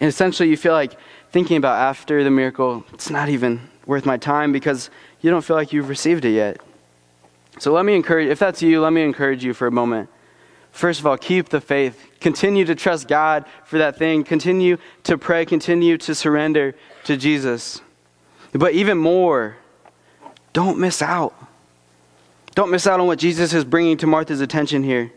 And 0.00 0.08
essentially, 0.08 0.48
you 0.48 0.56
feel 0.56 0.72
like 0.72 0.98
thinking 1.30 1.56
about 1.56 1.76
after 1.76 2.24
the 2.24 2.30
miracle, 2.30 2.84
it's 2.92 3.10
not 3.10 3.28
even 3.28 3.68
worth 3.86 4.04
my 4.04 4.16
time 4.16 4.52
because 4.52 4.90
you 5.20 5.30
don't 5.30 5.42
feel 5.42 5.56
like 5.56 5.72
you've 5.72 5.88
received 5.88 6.24
it 6.24 6.32
yet. 6.32 6.60
So 7.58 7.72
let 7.72 7.84
me 7.84 7.94
encourage, 7.94 8.28
if 8.28 8.38
that's 8.38 8.62
you, 8.62 8.80
let 8.80 8.92
me 8.92 9.02
encourage 9.02 9.44
you 9.44 9.54
for 9.54 9.66
a 9.66 9.70
moment. 9.70 10.10
First 10.72 11.00
of 11.00 11.06
all, 11.06 11.18
keep 11.18 11.50
the 11.50 11.60
faith. 11.60 12.08
Continue 12.18 12.64
to 12.64 12.74
trust 12.74 13.06
God 13.06 13.44
for 13.64 13.78
that 13.78 13.98
thing. 13.98 14.24
Continue 14.24 14.78
to 15.04 15.18
pray. 15.18 15.44
Continue 15.44 15.98
to 15.98 16.14
surrender 16.14 16.74
to 17.04 17.16
Jesus. 17.16 17.80
But 18.52 18.72
even 18.72 18.98
more, 18.98 19.58
don't 20.52 20.78
miss 20.78 21.02
out. 21.02 21.34
Don't 22.54 22.70
miss 22.70 22.86
out 22.86 23.00
on 23.00 23.06
what 23.06 23.18
Jesus 23.18 23.52
is 23.54 23.64
bringing 23.64 23.96
to 23.98 24.06
Martha's 24.06 24.40
attention 24.40 24.82
here. 24.82 25.12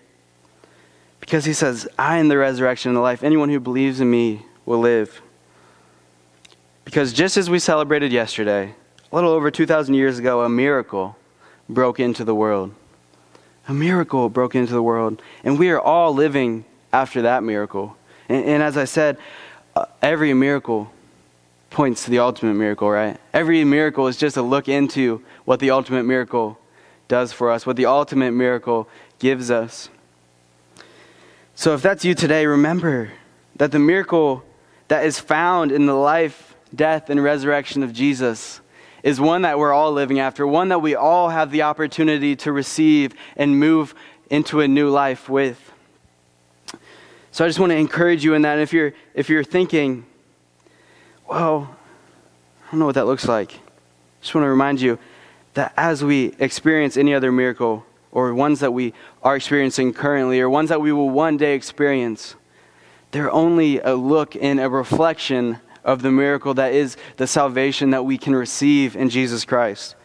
Because 1.20 1.46
he 1.46 1.54
says, 1.54 1.88
I 1.98 2.18
am 2.18 2.28
the 2.28 2.38
resurrection 2.38 2.90
and 2.90 2.98
the 2.98 3.02
life. 3.02 3.24
Anyone 3.24 3.50
who 3.50 3.60
believes 3.60 4.00
in 4.00 4.12
me 4.12 4.46
will 4.66 4.80
live. 4.80 5.22
Because 6.84 7.14
just 7.14 7.36
as 7.36 7.50
we 7.50 7.60
celebrated 7.60 8.12
yesterday, 8.12 8.76
a 9.12 9.16
little 9.16 9.32
over 9.32 9.50
2,000 9.50 9.96
years 9.96 10.20
ago, 10.20 10.42
a 10.42 10.50
miracle 10.50 11.18
broke 11.68 12.00
into 12.00 12.24
the 12.24 12.36
world. 12.36 12.74
A 13.68 13.74
miracle 13.74 14.30
broke 14.30 14.56
into 14.56 14.74
the 14.74 14.82
world. 14.82 15.22
And 15.44 15.58
we 15.58 15.70
are 15.72 15.80
all 15.80 16.14
living 16.14 16.66
after 16.94 17.24
that 17.24 17.44
miracle. 17.44 17.98
And, 18.30 18.46
and 18.46 18.64
as 18.64 18.78
I 18.78 18.86
said, 18.86 19.18
uh, 19.76 19.86
every 20.02 20.34
miracle 20.34 20.92
points 21.70 22.06
to 22.06 22.12
the 22.12 22.20
ultimate 22.20 22.54
miracle, 22.54 22.90
right? 22.90 23.20
Every 23.34 23.64
miracle 23.64 24.08
is 24.08 24.18
just 24.18 24.38
a 24.38 24.42
look 24.42 24.70
into 24.70 25.24
what 25.44 25.60
the 25.60 25.72
ultimate 25.72 26.04
miracle 26.04 26.58
does 27.08 27.34
for 27.34 27.52
us, 27.52 27.66
what 27.66 27.76
the 27.76 27.86
ultimate 27.86 28.32
miracle 28.32 28.88
gives 29.20 29.52
us. 29.52 29.90
So 31.56 31.74
if 31.74 31.82
that's 31.82 32.06
you 32.06 32.16
today, 32.16 32.46
remember 32.46 33.12
that 33.56 33.72
the 33.72 33.80
miracle 33.80 34.44
that 34.88 35.06
is 35.06 35.20
found 35.20 35.72
in 35.72 35.86
the 35.86 35.94
life, 35.94 36.56
death, 36.74 37.10
and 37.10 37.24
resurrection 37.24 37.84
of 37.84 37.94
Jesus 37.94 38.62
is 39.06 39.22
one 39.22 39.44
that 39.44 39.60
we're 39.60 39.72
all 39.72 39.92
living 39.92 40.20
after, 40.20 40.48
one 40.48 40.70
that 40.70 40.80
we 40.80 40.96
all 40.96 41.30
have 41.30 41.52
the 41.52 41.62
opportunity 41.62 42.36
to 42.36 42.52
receive 42.52 43.14
and 43.38 43.60
move 43.60 43.94
into 44.32 44.62
a 44.62 44.68
new 44.68 44.90
life 44.90 45.30
with. 45.30 45.72
So 47.32 47.46
I 47.46 47.48
just 47.48 47.60
want 47.60 47.70
to 47.72 47.78
encourage 47.78 48.24
you 48.24 48.34
in 48.34 48.42
that. 48.42 48.58
If 48.58 48.74
you're, 48.74 48.94
if 49.14 49.30
you're 49.30 49.44
thinking, 49.44 50.08
well, 51.30 51.78
I 52.66 52.72
don't 52.72 52.80
know 52.80 52.88
what 52.88 52.96
that 52.96 53.06
looks 53.06 53.28
like, 53.28 53.54
I 53.54 54.22
just 54.22 54.34
want 54.34 54.44
to 54.44 54.50
remind 54.50 54.82
you 54.82 54.98
that 55.54 55.72
as 55.78 56.04
we 56.04 56.34
experience 56.40 56.98
any 56.98 57.14
other 57.14 57.32
miracle, 57.32 57.86
or 58.12 58.34
ones 58.34 58.60
that 58.62 58.72
we 58.72 58.92
are 59.22 59.36
experiencing 59.36 59.94
currently, 59.94 60.42
or 60.42 60.50
ones 60.50 60.70
that 60.70 60.82
we 60.82 60.92
will 60.92 61.12
one 61.12 61.38
day 61.38 61.54
experience, 61.54 62.34
they're 63.12 63.32
only 63.32 63.80
a 63.82 63.94
look 63.94 64.36
and 64.36 64.60
a 64.60 64.68
reflection 64.68 65.60
of 65.86 66.02
the 66.02 66.12
miracle 66.12 66.56
that 66.56 66.74
is 66.74 66.98
the 67.16 67.28
salvation 67.28 67.92
that 67.92 68.04
we 68.04 68.18
can 68.18 68.36
receive 68.36 68.98
in 68.98 69.10
Jesus 69.10 69.46
Christ. 69.46 69.96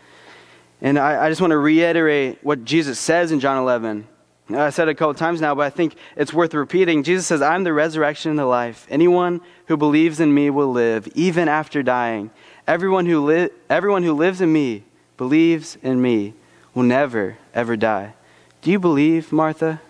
And 0.81 0.99
I, 0.99 1.27
I 1.27 1.29
just 1.29 1.40
want 1.40 1.51
to 1.51 1.59
reiterate 1.59 2.38
what 2.43 2.64
Jesus 2.64 3.01
says 3.01 3.33
in 3.33 3.40
John 3.40 3.59
11. 3.59 4.07
I 4.51 4.71
said 4.71 4.88
it 4.88 4.93
a 4.93 4.95
couple 4.95 5.14
times 5.14 5.40
now, 5.40 5.55
but 5.55 5.62
I 5.62 5.71
think 5.71 5.95
it's 6.16 6.33
worth 6.33 6.55
repeating. 6.55 7.03
Jesus 7.03 7.27
says, 7.27 7.40
I'm 7.40 7.64
the 7.64 7.73
resurrection 7.73 8.31
and 8.31 8.38
the 8.38 8.47
life. 8.47 8.87
Anyone 8.90 9.40
who 9.66 9.77
believes 9.77 10.21
in 10.21 10.35
me 10.35 10.51
will 10.51 10.71
live, 10.71 11.09
even 11.14 11.49
after 11.49 11.83
dying. 11.83 12.31
Everyone 12.66 13.07
who, 13.07 13.25
li- 13.25 13.51
everyone 13.69 14.03
who 14.03 14.12
lives 14.12 14.40
in 14.40 14.53
me, 14.53 14.85
believes 15.16 15.79
in 15.83 16.03
me, 16.03 16.35
will 16.75 16.83
never, 16.83 17.38
ever 17.55 17.77
die. 17.77 18.14
Do 18.62 18.71
you 18.71 18.79
believe, 18.79 19.33
Martha? 19.33 19.81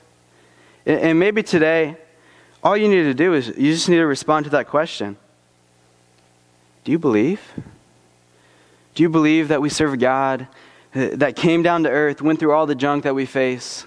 And 0.85 1.18
maybe 1.18 1.42
today, 1.42 1.96
all 2.62 2.76
you 2.76 2.88
need 2.88 3.05
to 3.05 3.14
do 3.14 3.35
is 3.35 3.48
you 3.48 3.72
just 3.72 3.88
need 3.88 3.96
to 3.96 4.07
respond 4.07 4.44
to 4.44 4.50
that 4.50 4.68
question. 4.68 5.16
Do 6.84 6.92
you 6.92 6.98
believe? 6.98 7.40
Do 8.94 9.02
you 9.02 9.08
believe 9.08 9.48
that 9.48 9.60
we 9.60 9.68
serve 9.68 9.92
a 9.92 9.96
God 9.96 10.48
uh, 10.94 11.10
that 11.14 11.36
came 11.36 11.62
down 11.62 11.84
to 11.84 11.90
earth, 11.90 12.22
went 12.22 12.40
through 12.40 12.52
all 12.52 12.66
the 12.66 12.74
junk 12.74 13.04
that 13.04 13.14
we 13.14 13.26
face, 13.26 13.86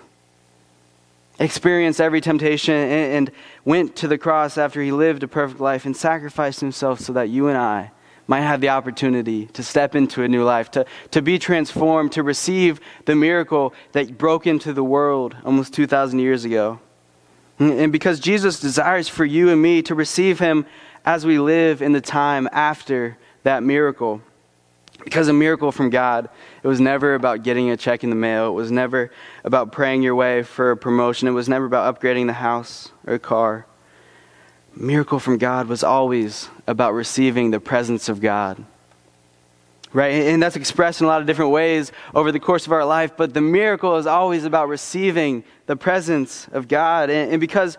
experienced 1.40 2.00
every 2.00 2.22
temptation, 2.22 2.76
and, 2.76 3.32
went 3.66 3.96
to 3.96 4.10
the 4.10 4.18
cross 4.18 4.58
after 4.58 4.82
he 4.82 4.92
lived 4.92 5.24
a 5.24 5.28
perfect 5.28 5.62
life 5.62 5.86
and 5.86 5.96
sacrificed 5.96 6.60
himself 6.60 7.00
so 7.00 7.14
that 7.14 7.30
you 7.30 7.48
and 7.48 7.58
I 7.58 7.92
might 8.28 8.42
have 8.42 8.60
the 8.60 8.70
opportunity 8.70 9.46
to 9.48 9.64
step 9.64 9.96
into 9.96 10.24
a 10.24 10.28
new 10.28 10.44
life, 10.44 10.70
to, 10.72 10.86
to 11.12 11.22
be 11.22 11.40
transformed, 11.40 12.12
to 12.12 12.24
receive 12.24 12.82
the 13.06 13.16
miracle 13.16 13.74
that 13.94 14.18
broke 14.18 14.46
into 14.46 14.74
the 14.74 14.84
world 14.84 15.36
almost 15.46 15.74
2,000 15.74 16.20
years 16.20 16.44
ago? 16.44 16.80
And 17.60 17.92
because 17.92 18.20
Jesus 18.20 18.60
desires 18.60 19.08
for 19.08 19.24
you 19.24 19.50
and 19.50 19.62
me 19.62 19.82
to 19.84 19.96
receive 19.96 20.40
him 20.40 20.66
as 21.06 21.26
we 21.26 21.40
live 21.40 21.82
in 21.82 21.92
the 21.92 22.02
time 22.02 22.48
after 22.52 23.18
that 23.44 23.64
miracle. 23.64 24.22
Because 25.04 25.28
a 25.28 25.34
miracle 25.34 25.72
from 25.72 25.90
God, 25.90 26.30
it 26.62 26.68
was 26.68 26.80
never 26.80 27.16
about 27.16 27.44
getting 27.44 27.70
a 27.72 27.78
check 27.78 28.04
in 28.04 28.10
the 28.10 28.16
mail. 28.16 28.48
It 28.48 28.54
was 28.54 28.72
never 28.72 29.12
about 29.44 29.72
praying 29.72 30.02
your 30.02 30.16
way 30.16 30.44
for 30.44 30.72
a 30.72 30.78
promotion. 30.78 31.28
It 31.28 31.32
was 31.32 31.50
never 31.50 31.66
about 31.66 32.00
upgrading 32.00 32.28
the 32.28 32.34
house 32.34 32.92
or 33.06 33.16
a 33.16 33.20
car. 33.20 33.66
Miracle 34.76 35.20
from 35.20 35.38
God 35.38 35.68
was 35.68 35.84
always 35.84 36.50
about 36.68 36.94
receiving 36.94 37.52
the 37.52 37.60
presence 37.60 38.08
of 38.08 38.22
God. 38.22 38.64
Right? 39.92 40.14
And 40.14 40.42
that's 40.42 40.56
expressed 40.56 41.02
in 41.02 41.06
a 41.06 41.08
lot 41.08 41.22
of 41.22 41.28
different 41.28 41.52
ways 41.52 41.92
over 42.16 42.32
the 42.32 42.40
course 42.40 42.66
of 42.66 42.72
our 42.72 42.86
life, 42.86 43.16
but 43.16 43.34
the 43.34 43.42
miracle 43.42 43.98
is 43.98 44.08
always 44.08 44.46
about 44.46 44.68
receiving 44.68 45.44
the 45.68 45.76
presence 45.76 46.48
of 46.52 46.68
God. 46.68 47.12
And, 47.12 47.40
because 47.40 47.78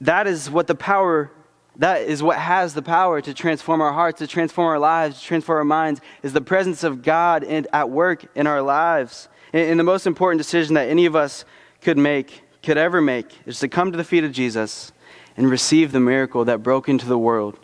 that 0.00 0.26
is 0.26 0.50
what 0.50 0.66
the 0.66 0.74
power 0.74 1.30
that 1.78 2.02
is 2.02 2.22
what 2.22 2.38
has 2.38 2.74
the 2.74 2.82
power 2.82 3.20
to 3.20 3.34
transform 3.34 3.80
our 3.80 3.92
hearts, 3.92 4.18
to 4.20 4.26
transform 4.26 4.68
our 4.68 4.78
lives, 4.78 5.20
to 5.20 5.26
transform 5.26 5.58
our 5.58 5.64
minds, 5.64 6.00
is 6.22 6.32
the 6.32 6.40
presence 6.40 6.84
of 6.84 7.02
God 7.02 7.42
in, 7.42 7.66
at 7.72 7.90
work 7.90 8.26
in 8.34 8.46
our 8.46 8.62
lives. 8.62 9.28
And, 9.52 9.70
and 9.70 9.80
the 9.80 9.84
most 9.84 10.06
important 10.06 10.38
decision 10.38 10.74
that 10.74 10.88
any 10.88 11.06
of 11.06 11.14
us 11.14 11.44
could 11.82 11.98
make, 11.98 12.42
could 12.62 12.78
ever 12.78 13.00
make, 13.00 13.26
is 13.46 13.60
to 13.60 13.68
come 13.68 13.92
to 13.92 13.98
the 13.98 14.04
feet 14.04 14.24
of 14.24 14.32
Jesus 14.32 14.92
and 15.36 15.50
receive 15.50 15.92
the 15.92 16.00
miracle 16.00 16.46
that 16.46 16.62
broke 16.62 16.88
into 16.88 17.06
the 17.06 17.18
world. 17.18 17.58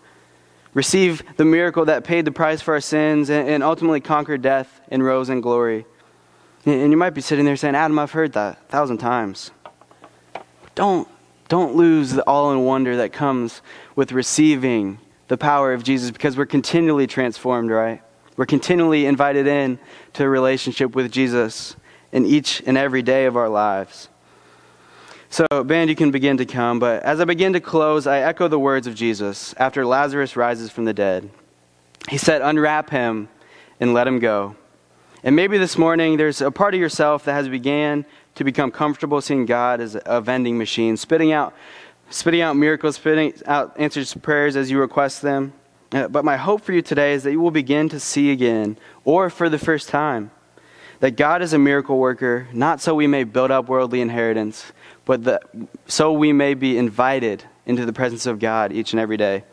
Receive 0.75 1.23
the 1.37 1.45
miracle 1.45 1.87
that 1.87 2.05
paid 2.05 2.25
the 2.25 2.33
price 2.33 2.61
for 2.61 2.75
our 2.75 2.81
sins 2.81 3.31
and, 3.31 3.49
and 3.49 3.63
ultimately 3.63 4.01
conquered 4.01 4.43
death 4.43 4.81
and 4.91 5.03
rose 5.03 5.31
in 5.31 5.41
glory. 5.41 5.87
And, 6.67 6.83
and 6.83 6.91
you 6.91 6.97
might 6.97 7.11
be 7.11 7.21
sitting 7.23 7.45
there 7.45 7.57
saying, 7.57 7.75
Adam, 7.75 7.99
I've 7.99 8.13
heard 8.13 8.33
that 8.35 8.59
a 8.63 8.71
thousand 8.71 8.99
times. 8.99 9.51
Don't, 10.75 11.09
don't 11.49 11.77
lose 11.77 12.13
the 12.13 12.23
all 12.23 12.53
in 12.53 12.65
wonder 12.65 12.97
that 12.99 13.13
comes 13.13 13.61
with 13.95 14.13
receiving 14.13 14.99
the 15.29 15.37
power 15.37 15.73
of 15.73 15.83
Jesus 15.83 16.11
because 16.11 16.37
we're 16.37 16.47
continually 16.47 17.07
transformed, 17.07 17.71
right? 17.71 18.03
We're 18.37 18.47
continually 18.47 19.07
invited 19.07 19.47
in 19.47 19.79
to 20.15 20.25
a 20.25 20.29
relationship 20.29 20.95
with 20.95 21.11
Jesus 21.13 21.77
in 22.13 22.27
each 22.27 22.63
and 22.67 22.77
every 22.77 23.03
day 23.03 23.27
of 23.27 23.37
our 23.37 23.49
lives. 23.49 24.09
So, 25.31 25.47
band, 25.65 25.89
you 25.89 25.97
can 25.97 26.11
begin 26.11 26.37
to 26.39 26.45
come, 26.45 26.79
but 26.79 27.03
as 27.03 27.21
I 27.21 27.25
begin 27.25 27.55
to 27.55 27.61
close, 27.61 28.07
I 28.07 28.19
echo 28.19 28.49
the 28.49 28.59
words 28.59 28.87
of 28.87 28.95
Jesus 28.95 29.55
after 29.57 29.87
Lazarus 29.87 30.37
rises 30.37 30.71
from 30.71 30.85
the 30.85 30.93
dead. 30.93 31.31
He 32.11 32.19
said, 32.19 32.43
Unwrap 32.43 32.91
him 32.91 33.29
and 33.81 33.95
let 33.95 34.07
him 34.07 34.19
go. 34.19 34.57
And 35.25 35.37
maybe 35.37 35.57
this 35.57 35.79
morning 35.79 36.17
there's 36.17 36.41
a 36.41 36.51
part 36.51 36.75
of 36.75 36.81
yourself 36.81 37.25
that 37.25 37.33
has 37.33 37.49
began 37.49 38.05
to 38.35 38.45
become 38.45 38.71
comfortable 38.71 39.21
seeing 39.21 39.47
God 39.47 39.81
as 39.81 39.97
a 40.05 40.21
vending 40.21 40.59
machine, 40.59 40.97
spitting 40.97 41.33
out, 41.33 41.55
spitting 42.13 42.41
out 42.41 42.57
miracles, 42.57 42.97
spitting 42.97 43.35
out 43.47 43.75
answers 43.79 44.13
to 44.13 44.19
prayers 44.21 44.55
as 44.55 44.71
you 44.71 44.79
request 44.79 45.23
them. 45.23 45.53
Uh, 45.91 46.09
but 46.09 46.25
my 46.25 46.37
hope 46.37 46.63
for 46.63 46.73
you 46.73 46.83
today 46.83 47.13
is 47.13 47.25
that 47.25 47.33
you 47.33 47.41
will 47.41 47.51
begin 47.51 47.89
to 47.89 48.01
see 48.01 48.31
again, 48.31 48.79
or 49.05 49.29
for 49.29 49.49
the 49.49 49.59
first 49.59 49.89
time, 49.89 50.31
that 51.01 51.17
God 51.17 51.43
is 51.43 51.53
a 51.53 51.59
miracle 51.59 51.99
worker, 51.99 52.47
not 52.53 52.81
so 52.81 52.95
we 52.95 53.09
may 53.09 53.25
build 53.25 53.51
up 53.51 53.69
worldly 53.69 54.01
inheritance 54.01 54.73
but 55.05 55.51
so 55.87 56.13
we 56.13 56.33
may 56.33 56.55
be 56.55 56.79
invited 56.79 57.45
into 57.67 57.85
the 57.85 57.93
presence 57.93 58.27
of 58.27 58.39
God 58.39 58.73
each 58.73 58.93
and 58.93 59.01
every 59.01 59.17
day. 59.17 59.45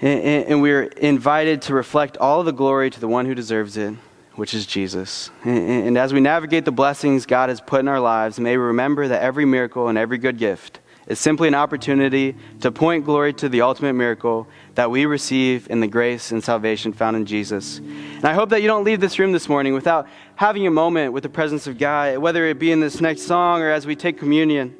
And, 0.00 0.46
and 0.46 0.62
we're 0.62 0.82
invited 0.82 1.62
to 1.62 1.74
reflect 1.74 2.16
all 2.18 2.42
the 2.42 2.52
glory 2.52 2.90
to 2.90 3.00
the 3.00 3.08
one 3.08 3.26
who 3.26 3.34
deserves 3.34 3.76
it, 3.76 3.94
which 4.34 4.54
is 4.54 4.66
Jesus. 4.66 5.30
And 5.44 5.96
as 5.96 6.12
we 6.12 6.20
navigate 6.20 6.64
the 6.64 6.72
blessings 6.72 7.26
God 7.26 7.48
has 7.48 7.60
put 7.60 7.80
in 7.80 7.88
our 7.88 8.00
lives, 8.00 8.38
may 8.40 8.56
we 8.56 8.64
remember 8.64 9.08
that 9.08 9.22
every 9.22 9.44
miracle 9.44 9.88
and 9.88 9.96
every 9.96 10.18
good 10.18 10.38
gift 10.38 10.80
is 11.12 11.20
simply 11.20 11.46
an 11.46 11.54
opportunity 11.54 12.34
to 12.60 12.72
point 12.72 13.04
glory 13.04 13.34
to 13.34 13.48
the 13.48 13.60
ultimate 13.60 13.92
miracle 13.92 14.48
that 14.74 14.90
we 14.90 15.04
receive 15.04 15.68
in 15.70 15.80
the 15.80 15.86
grace 15.86 16.32
and 16.32 16.42
salvation 16.42 16.92
found 16.92 17.16
in 17.16 17.26
Jesus. 17.26 17.78
And 17.78 18.24
I 18.24 18.32
hope 18.32 18.48
that 18.48 18.62
you 18.62 18.66
don't 18.66 18.82
leave 18.82 18.98
this 18.98 19.18
room 19.18 19.30
this 19.30 19.46
morning 19.46 19.74
without 19.74 20.08
having 20.36 20.66
a 20.66 20.70
moment 20.70 21.12
with 21.12 21.22
the 21.22 21.28
presence 21.28 21.66
of 21.66 21.76
God, 21.76 22.16
whether 22.18 22.46
it 22.46 22.58
be 22.58 22.72
in 22.72 22.80
this 22.80 23.00
next 23.00 23.22
song 23.22 23.60
or 23.60 23.70
as 23.70 23.86
we 23.86 23.94
take 23.94 24.18
communion. 24.18 24.74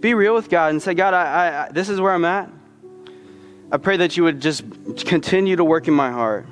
Be 0.00 0.12
real 0.12 0.34
with 0.34 0.50
God 0.50 0.70
and 0.70 0.82
say, 0.82 0.92
God, 0.92 1.14
I, 1.14 1.66
I, 1.68 1.72
this 1.72 1.88
is 1.88 2.00
where 2.00 2.12
I'm 2.12 2.24
at. 2.24 2.50
I 3.70 3.76
pray 3.76 3.98
that 3.98 4.16
you 4.16 4.24
would 4.24 4.40
just 4.40 4.64
continue 5.06 5.54
to 5.54 5.62
work 5.62 5.86
in 5.86 5.94
my 5.94 6.10
heart. 6.10 6.46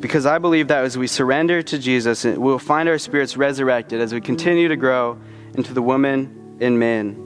Because 0.00 0.24
I 0.24 0.38
believe 0.38 0.68
that 0.68 0.84
as 0.84 0.96
we 0.96 1.06
surrender 1.06 1.62
to 1.62 1.78
Jesus, 1.78 2.24
we'll 2.24 2.58
find 2.58 2.88
our 2.88 2.98
spirits 2.98 3.36
resurrected 3.36 4.00
as 4.00 4.14
we 4.14 4.22
continue 4.22 4.68
to 4.68 4.76
grow 4.76 5.18
into 5.54 5.74
the 5.74 5.82
woman 5.82 6.56
and 6.60 6.78
men 6.78 7.21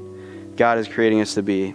God 0.57 0.79
is 0.79 0.89
creating 0.89 1.21
us 1.21 1.35
to 1.35 1.43
be. 1.43 1.75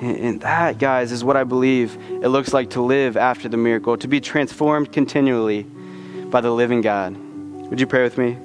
And 0.00 0.40
that, 0.42 0.78
guys, 0.78 1.10
is 1.10 1.24
what 1.24 1.36
I 1.36 1.44
believe 1.44 1.96
it 1.96 2.28
looks 2.28 2.52
like 2.52 2.70
to 2.70 2.80
live 2.80 3.16
after 3.16 3.48
the 3.48 3.56
miracle, 3.56 3.96
to 3.96 4.06
be 4.06 4.20
transformed 4.20 4.92
continually 4.92 5.64
by 5.64 6.40
the 6.40 6.50
living 6.50 6.82
God. 6.82 7.16
Would 7.16 7.80
you 7.80 7.86
pray 7.86 8.04
with 8.04 8.16
me? 8.16 8.38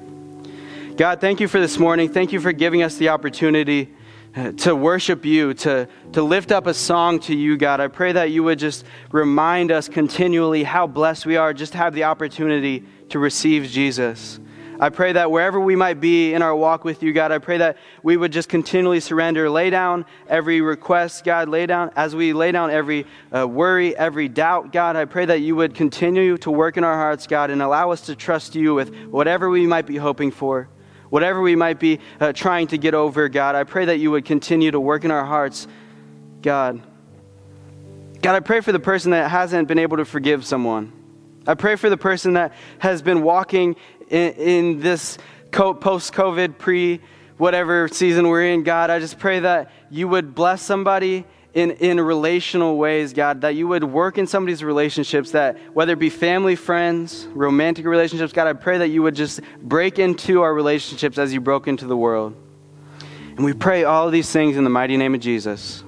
God, 0.96 1.20
thank 1.20 1.40
you 1.40 1.48
for 1.48 1.60
this 1.60 1.78
morning. 1.78 2.08
Thank 2.08 2.32
you 2.32 2.40
for 2.40 2.52
giving 2.52 2.82
us 2.82 2.96
the 2.96 3.10
opportunity 3.10 3.94
uh, 4.36 4.50
to 4.52 4.74
worship 4.74 5.24
you, 5.24 5.54
to, 5.54 5.88
to 6.12 6.22
lift 6.22 6.50
up 6.50 6.66
a 6.66 6.74
song 6.74 7.20
to 7.20 7.34
you, 7.34 7.56
God. 7.56 7.80
I 7.80 7.86
pray 7.86 8.12
that 8.12 8.30
you 8.30 8.42
would 8.42 8.58
just 8.58 8.84
remind 9.12 9.70
us 9.70 9.88
continually 9.88 10.64
how 10.64 10.88
blessed 10.88 11.24
we 11.24 11.36
are 11.36 11.54
just 11.54 11.72
to 11.72 11.78
have 11.78 11.94
the 11.94 12.04
opportunity 12.04 12.84
to 13.10 13.20
receive 13.20 13.66
Jesus. 13.66 14.40
I 14.80 14.88
pray 14.88 15.12
that 15.12 15.30
wherever 15.30 15.60
we 15.60 15.76
might 15.76 16.00
be 16.00 16.34
in 16.34 16.42
our 16.42 16.54
walk 16.54 16.84
with 16.84 17.02
you, 17.02 17.12
God, 17.12 17.30
I 17.30 17.38
pray 17.38 17.58
that 17.58 17.76
we 18.02 18.16
would 18.16 18.32
just 18.32 18.48
continually 18.48 19.00
surrender, 19.00 19.48
lay 19.48 19.70
down 19.70 20.04
every 20.28 20.60
request, 20.60 21.24
God, 21.24 21.48
lay 21.48 21.66
down, 21.66 21.90
as 21.94 22.14
we 22.14 22.32
lay 22.32 22.50
down 22.50 22.70
every 22.70 23.06
uh, 23.34 23.46
worry, 23.46 23.96
every 23.96 24.28
doubt, 24.28 24.72
God, 24.72 24.96
I 24.96 25.04
pray 25.04 25.26
that 25.26 25.40
you 25.40 25.54
would 25.56 25.74
continue 25.74 26.36
to 26.38 26.50
work 26.50 26.76
in 26.76 26.84
our 26.84 26.96
hearts, 26.96 27.26
God, 27.26 27.50
and 27.50 27.62
allow 27.62 27.90
us 27.90 28.02
to 28.02 28.16
trust 28.16 28.54
you 28.54 28.74
with 28.74 28.94
whatever 29.06 29.48
we 29.48 29.66
might 29.66 29.86
be 29.86 29.96
hoping 29.96 30.30
for, 30.30 30.68
whatever 31.08 31.40
we 31.40 31.54
might 31.54 31.78
be 31.78 32.00
uh, 32.20 32.32
trying 32.32 32.66
to 32.68 32.78
get 32.78 32.94
over, 32.94 33.28
God. 33.28 33.54
I 33.54 33.64
pray 33.64 33.84
that 33.84 33.98
you 33.98 34.10
would 34.10 34.24
continue 34.24 34.70
to 34.72 34.80
work 34.80 35.04
in 35.04 35.10
our 35.10 35.24
hearts, 35.24 35.68
God. 36.42 36.82
God, 38.20 38.34
I 38.34 38.40
pray 38.40 38.60
for 38.60 38.72
the 38.72 38.80
person 38.80 39.12
that 39.12 39.30
hasn't 39.30 39.68
been 39.68 39.78
able 39.78 39.98
to 39.98 40.04
forgive 40.04 40.44
someone. 40.44 40.92
I 41.46 41.54
pray 41.54 41.76
for 41.76 41.90
the 41.90 41.96
person 41.96 42.34
that 42.34 42.54
has 42.78 43.02
been 43.02 43.22
walking 43.22 43.76
in, 44.10 44.32
in 44.34 44.80
this 44.80 45.18
post 45.50 46.12
COVID, 46.12 46.58
pre 46.58 47.00
whatever 47.36 47.88
season 47.88 48.28
we're 48.28 48.46
in, 48.46 48.62
God, 48.62 48.90
I 48.90 48.98
just 48.98 49.18
pray 49.18 49.40
that 49.40 49.70
you 49.90 50.08
would 50.08 50.34
bless 50.34 50.62
somebody 50.62 51.24
in, 51.52 51.70
in 51.72 52.00
relational 52.00 52.76
ways, 52.76 53.12
God, 53.12 53.42
that 53.42 53.54
you 53.54 53.68
would 53.68 53.84
work 53.84 54.18
in 54.18 54.26
somebody's 54.26 54.62
relationships, 54.62 55.30
that 55.32 55.56
whether 55.72 55.92
it 55.92 55.98
be 55.98 56.10
family, 56.10 56.56
friends, 56.56 57.26
romantic 57.32 57.86
relationships, 57.86 58.32
God, 58.32 58.48
I 58.48 58.52
pray 58.52 58.78
that 58.78 58.88
you 58.88 59.02
would 59.02 59.14
just 59.14 59.40
break 59.62 59.98
into 59.98 60.42
our 60.42 60.52
relationships 60.52 61.16
as 61.16 61.32
you 61.32 61.40
broke 61.40 61.68
into 61.68 61.86
the 61.86 61.96
world. 61.96 62.34
And 63.36 63.44
we 63.44 63.52
pray 63.52 63.84
all 63.84 64.06
of 64.06 64.12
these 64.12 64.30
things 64.30 64.56
in 64.56 64.64
the 64.64 64.70
mighty 64.70 64.96
name 64.96 65.14
of 65.14 65.20
Jesus. 65.20 65.82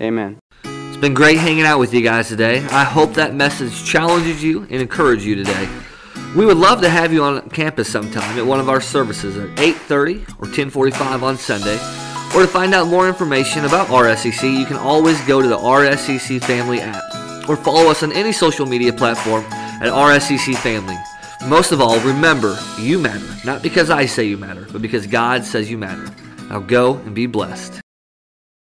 Amen. 0.00 0.38
It's 0.64 0.96
been 0.96 1.14
great 1.14 1.38
hanging 1.38 1.64
out 1.64 1.78
with 1.78 1.94
you 1.94 2.02
guys 2.02 2.28
today. 2.28 2.64
I 2.66 2.84
hope 2.84 3.14
that 3.14 3.34
message 3.34 3.84
challenges 3.84 4.42
you 4.42 4.62
and 4.62 4.74
encourages 4.74 5.26
you 5.26 5.36
today. 5.36 5.68
We 6.36 6.44
would 6.44 6.58
love 6.58 6.82
to 6.82 6.90
have 6.90 7.12
you 7.12 7.24
on 7.24 7.48
campus 7.50 7.90
sometime 7.90 8.38
at 8.38 8.44
one 8.44 8.60
of 8.60 8.68
our 8.68 8.80
services 8.80 9.36
at 9.38 9.48
8:30 9.58 10.24
or 10.38 10.46
10:45 10.46 11.22
on 11.22 11.38
Sunday. 11.38 11.78
Or 12.34 12.42
to 12.42 12.46
find 12.46 12.74
out 12.74 12.88
more 12.88 13.08
information 13.08 13.64
about 13.64 13.88
RSEC, 13.88 14.58
you 14.58 14.66
can 14.66 14.76
always 14.76 15.18
go 15.22 15.40
to 15.40 15.48
the 15.48 15.56
RSEC 15.56 16.38
Family 16.38 16.80
app 16.80 17.02
or 17.48 17.56
follow 17.56 17.90
us 17.90 18.02
on 18.02 18.12
any 18.12 18.32
social 18.32 18.66
media 18.66 18.92
platform 18.92 19.42
at 19.80 19.90
RSEC 19.90 20.54
Family. 20.56 20.96
Most 21.46 21.72
of 21.72 21.80
all, 21.80 21.98
remember, 22.00 22.58
you 22.78 22.98
matter, 22.98 23.26
not 23.44 23.62
because 23.62 23.88
I 23.88 24.04
say 24.04 24.24
you 24.24 24.36
matter, 24.36 24.66
but 24.70 24.82
because 24.82 25.06
God 25.06 25.44
says 25.44 25.70
you 25.70 25.78
matter. 25.78 26.12
Now 26.50 26.60
go 26.60 26.96
and 27.06 27.14
be 27.14 27.26
blessed. 27.26 27.80